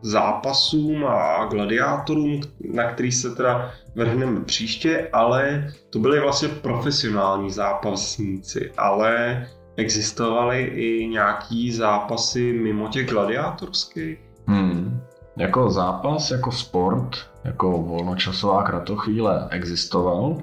zápasům 0.01 1.05
a 1.05 1.47
gladiátorům, 1.51 2.41
na 2.73 2.91
který 2.91 3.11
se 3.11 3.35
teda 3.35 3.71
vrhneme 3.95 4.41
příště, 4.41 5.09
ale 5.13 5.67
to 5.89 5.99
byly 5.99 6.19
vlastně 6.19 6.47
profesionální 6.47 7.51
zápasníci, 7.51 8.71
ale 8.77 9.45
existovaly 9.75 10.63
i 10.63 11.07
nějaký 11.07 11.71
zápasy 11.71 12.53
mimo 12.53 12.87
těch 12.87 13.09
gladiátorských? 13.09 14.19
Hmm. 14.47 15.01
Jako 15.37 15.69
zápas, 15.69 16.31
jako 16.31 16.51
sport, 16.51 17.17
jako 17.43 17.71
volnočasová 17.71 18.63
kratochvíle 18.63 19.47
existoval. 19.49 20.37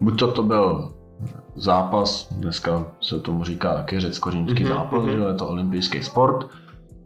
Buď 0.00 0.18
to 0.18 0.32
to 0.32 0.42
byl 0.42 0.92
zápas, 1.56 2.28
dneska 2.32 2.84
se 3.00 3.20
tomu 3.20 3.44
říká 3.44 3.74
taky 3.74 4.00
řecko-římský 4.00 4.64
mm-hmm, 4.64 4.68
zápas, 4.68 5.02
mm-hmm. 5.02 5.18
že 5.18 5.24
je 5.28 5.34
to 5.34 5.48
olympijský 5.48 6.02
sport, 6.02 6.46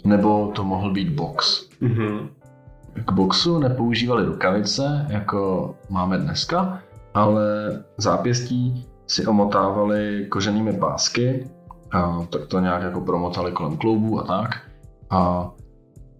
nebo 0.04 0.52
to 0.54 0.64
mohl 0.64 0.92
být 0.92 1.08
box. 1.08 1.68
Mm-hmm. 1.82 2.28
K 3.04 3.12
boxu 3.12 3.58
nepoužívali 3.58 4.24
rukavice, 4.24 5.06
jako 5.08 5.74
máme 5.90 6.18
dneska, 6.18 6.78
ale 7.14 7.44
zápěstí 7.98 8.86
si 9.06 9.26
omotávali 9.26 10.26
koženými 10.28 10.72
pásky 10.72 11.46
a 11.92 12.26
tak 12.30 12.46
to 12.46 12.60
nějak 12.60 12.82
jako 12.82 13.00
promotali 13.00 13.52
kolem 13.52 13.76
kloubů 13.76 14.20
a 14.20 14.22
tak. 14.22 14.50
A 15.10 15.50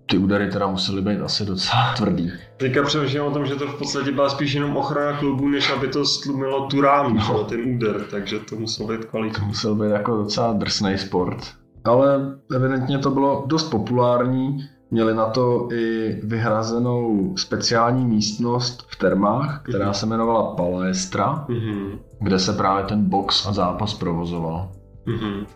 ty 0.07 0.19
údery 0.19 0.51
teda 0.51 0.67
musely 0.67 1.03
být 1.03 1.21
asi 1.21 1.45
docela 1.45 1.95
tvrdý. 1.97 2.33
Teďka 2.57 2.83
přemýšlím 2.83 3.23
o 3.23 3.31
tom, 3.31 3.47
že 3.47 3.55
to 3.55 3.67
v 3.67 3.79
podstatě 3.79 4.13
byla 4.13 4.29
spíš 4.29 4.53
jenom 4.53 4.77
ochrana 4.77 5.19
klubu, 5.19 5.49
než 5.49 5.71
aby 5.71 5.89
to 5.89 6.05
stlumilo 6.05 6.67
tu 6.67 6.81
ránu, 6.81 7.15
no. 7.15 7.45
ten 7.45 7.61
úder, 7.77 8.05
takže 8.11 8.39
to 8.39 8.57
muselo 8.57 8.89
být 8.89 9.05
kvalitní. 9.05 9.41
To 9.41 9.47
musel 9.47 9.75
být 9.75 9.91
jako 9.91 10.17
docela 10.17 10.53
drsný 10.53 10.99
sport. 10.99 11.39
Ale 11.85 12.37
evidentně 12.55 12.99
to 12.99 13.11
bylo 13.11 13.45
dost 13.47 13.71
populární, 13.71 14.69
měli 14.91 15.15
na 15.15 15.27
to 15.27 15.69
i 15.73 16.17
vyhrazenou 16.23 17.35
speciální 17.37 18.07
místnost 18.07 18.87
v 18.89 18.97
termách, 18.97 19.63
která 19.63 19.89
mm-hmm. 19.89 19.93
se 19.93 20.07
jmenovala 20.07 20.55
Palestra, 20.55 21.45
mm-hmm. 21.49 21.99
kde 22.21 22.39
se 22.39 22.53
právě 22.53 22.85
ten 22.85 23.09
box 23.09 23.47
a 23.47 23.53
zápas 23.53 23.95
provozoval. 23.95 24.73
Mm-hmm. 25.07 25.47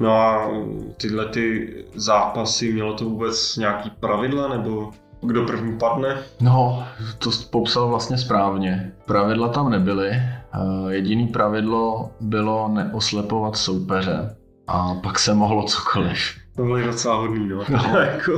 No 0.00 0.12
a 0.12 0.50
tyhle 0.96 1.26
ty 1.26 1.74
zápasy, 1.94 2.72
mělo 2.72 2.94
to 2.94 3.04
vůbec 3.04 3.56
nějaký 3.56 3.90
pravidla, 3.90 4.48
nebo 4.48 4.90
kdo 5.22 5.44
první 5.44 5.78
padne? 5.78 6.16
No, 6.40 6.84
to 7.18 7.30
popsal 7.50 7.88
vlastně 7.88 8.18
správně. 8.18 8.92
Pravidla 9.04 9.48
tam 9.48 9.70
nebyly. 9.70 10.10
Jediný 10.88 11.26
pravidlo 11.26 12.10
bylo 12.20 12.68
neoslepovat 12.68 13.56
soupeře. 13.56 14.36
A 14.66 14.94
pak 14.94 15.18
se 15.18 15.34
mohlo 15.34 15.62
cokoliv. 15.62 16.18
To 16.56 16.62
bylo 16.62 16.80
docela 16.80 17.16
hodný, 17.16 17.48
no. 17.48 17.64
no. 17.70 18.00
Jako. 18.00 18.32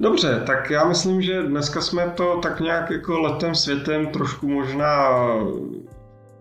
Dobře, 0.00 0.42
tak 0.46 0.70
já 0.70 0.84
myslím, 0.84 1.22
že 1.22 1.42
dneska 1.42 1.80
jsme 1.80 2.10
to 2.10 2.38
tak 2.42 2.60
nějak 2.60 2.90
jako 2.90 3.20
letem 3.20 3.54
světem 3.54 4.06
trošku 4.06 4.48
možná 4.48 5.08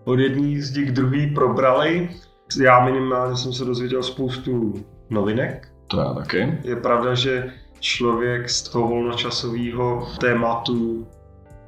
od 0.05 0.19
jedné 0.19 0.61
z 0.61 0.71
těch 0.73 0.91
druhý 0.91 1.33
probrali. 1.33 2.09
Já 2.57 2.85
minimálně 2.85 3.37
jsem 3.37 3.53
se 3.53 3.65
dozvěděl 3.65 4.03
spoustu 4.03 4.73
novinek. 5.09 5.67
To 5.87 5.99
já 5.99 6.13
taky. 6.13 6.59
Je 6.63 6.75
pravda, 6.75 7.15
že 7.15 7.53
člověk 7.79 8.49
z 8.49 8.63
toho 8.63 8.87
volnočasového 8.87 10.07
tématu 10.19 11.07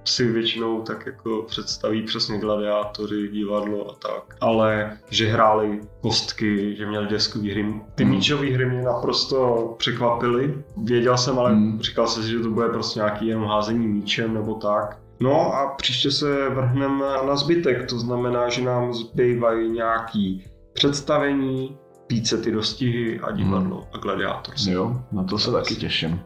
si 0.06 0.32
většinou 0.32 0.82
tak 0.82 1.06
jako 1.06 1.46
představí 1.48 2.02
přesně 2.02 2.38
gladiátory, 2.38 3.28
divadlo 3.28 3.92
a 3.92 3.94
tak. 3.94 4.36
Ale 4.42 4.98
že 5.10 5.28
hráli 5.28 5.82
kostky, 6.02 6.76
že 6.76 6.86
měli 6.86 7.08
deskové 7.08 7.52
hry. 7.52 7.74
Ty 7.96 8.04
hmm. 8.04 8.14
míčové 8.14 8.48
hry 8.48 8.66
mě 8.66 8.82
naprosto 8.82 9.74
překvapily. 9.78 10.64
Věděl 10.78 11.18
jsem, 11.18 11.40
ale 11.40 11.52
hmm. 11.52 11.82
říkal 11.82 12.08
jsem 12.08 12.24
si, 12.24 12.30
že 12.30 12.40
to 12.40 12.50
bude 12.50 12.68
prostě 12.68 13.00
nějaký 13.00 13.28
jenom 13.28 13.46
házení 13.46 13.88
míčem 13.88 14.34
nebo 14.34 14.54
tak. 14.54 14.98
No 15.20 15.54
a 15.54 15.76
příště 15.78 16.12
se 16.12 16.50
vrhneme 16.50 17.06
na 17.28 17.36
zbytek, 17.36 17.90
to 17.90 18.00
znamená, 18.00 18.50
že 18.50 18.62
nám 18.62 18.94
zbývají 18.94 19.70
nějaký 19.70 20.51
představení, 20.74 21.78
píce 22.08 22.38
ty 22.38 22.52
dostihy 22.52 23.20
a 23.20 23.32
divadlo 23.32 23.78
hmm. 23.78 23.88
a 23.94 23.98
gladiátor. 23.98 24.54
Jo, 24.68 25.02
na 25.12 25.24
to 25.24 25.38
se 25.38 25.52
taky 25.52 25.76
těším. 25.76 26.20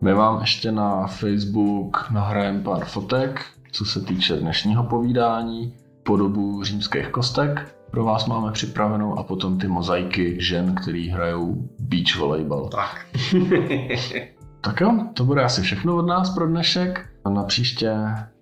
My 0.00 0.14
vám 0.14 0.40
ještě 0.40 0.72
na 0.72 1.06
Facebook 1.06 2.10
nahrajeme 2.10 2.60
pár 2.60 2.84
fotek, 2.84 3.44
co 3.72 3.84
se 3.84 4.00
týče 4.00 4.36
dnešního 4.36 4.84
povídání, 4.84 5.74
podobu 6.02 6.64
římských 6.64 7.08
kostek 7.08 7.76
pro 7.90 8.04
vás 8.04 8.26
máme 8.26 8.52
připravenou 8.52 9.18
a 9.18 9.22
potom 9.22 9.58
ty 9.58 9.68
mozaiky 9.68 10.36
žen, 10.40 10.74
který 10.74 11.08
hrajou 11.08 11.68
beach 11.78 12.18
volejbal. 12.18 12.68
Tak. 12.68 13.06
tak 14.60 14.80
jo, 14.80 15.06
to 15.14 15.24
bude 15.24 15.44
asi 15.44 15.62
všechno 15.62 15.96
od 15.96 16.06
nás 16.06 16.30
pro 16.30 16.46
dnešek. 16.46 17.06
A 17.24 17.30
na 17.30 17.44
příště 17.44 17.96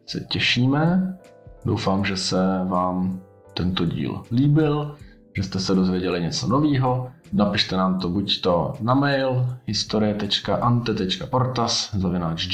se 0.07 0.21
těšíme. 0.21 1.15
Doufám, 1.65 2.05
že 2.05 2.17
se 2.17 2.37
vám 2.65 3.21
tento 3.59 3.85
díl 3.85 4.23
líbil, 4.33 4.97
že 5.37 5.43
jste 5.43 5.61
se 5.61 5.75
dozvěděli 5.75 6.21
něco 6.21 6.49
nového. 6.49 7.11
Napište 7.33 7.77
nám 7.77 7.99
to 7.99 8.09
buď 8.09 8.41
to 8.41 8.75
na 8.81 8.95
mail 8.95 9.47
historie.ante.portas 9.67 11.95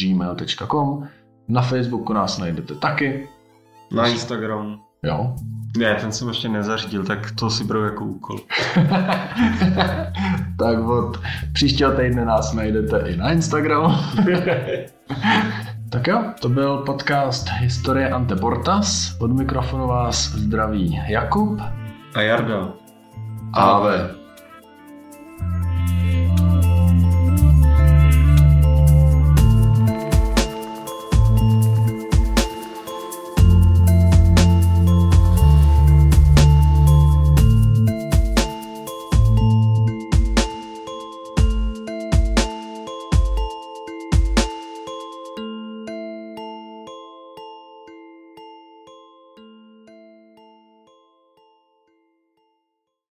gmail.com 0.01 1.09
Na 1.49 1.63
Facebooku 1.63 2.13
nás 2.13 2.39
najdete 2.39 2.75
taky. 2.75 3.29
Na 3.93 4.07
Instagramu. 4.07 4.79
Jo. 5.03 5.35
Ne, 5.77 5.95
ten 5.95 6.13
jsem 6.13 6.29
ještě 6.29 6.49
nezařídil, 6.49 7.05
tak 7.05 7.31
to 7.31 7.51
si 7.51 7.65
beru 7.65 7.85
jako 7.85 8.05
úkol. 8.05 8.39
tak 10.59 10.79
od 10.79 11.21
příštího 11.53 11.93
týdne 11.93 12.25
nás 12.25 12.53
najdete 12.53 12.99
i 12.99 13.17
na 13.17 13.33
Instagramu. 13.33 13.89
tak 15.95 16.07
jo, 16.07 16.25
to 16.41 16.49
byl 16.49 16.77
podcast 16.77 17.49
Historie 17.49 18.11
Ante 18.11 18.37
Portas. 18.37 19.17
Od 19.21 19.33
mikrofonu 19.33 19.87
vás 19.87 20.29
zdraví 20.29 21.01
Jakub 21.07 21.61
a 22.15 22.21
Jarda. 22.21 22.73
Ave. 23.53 24.24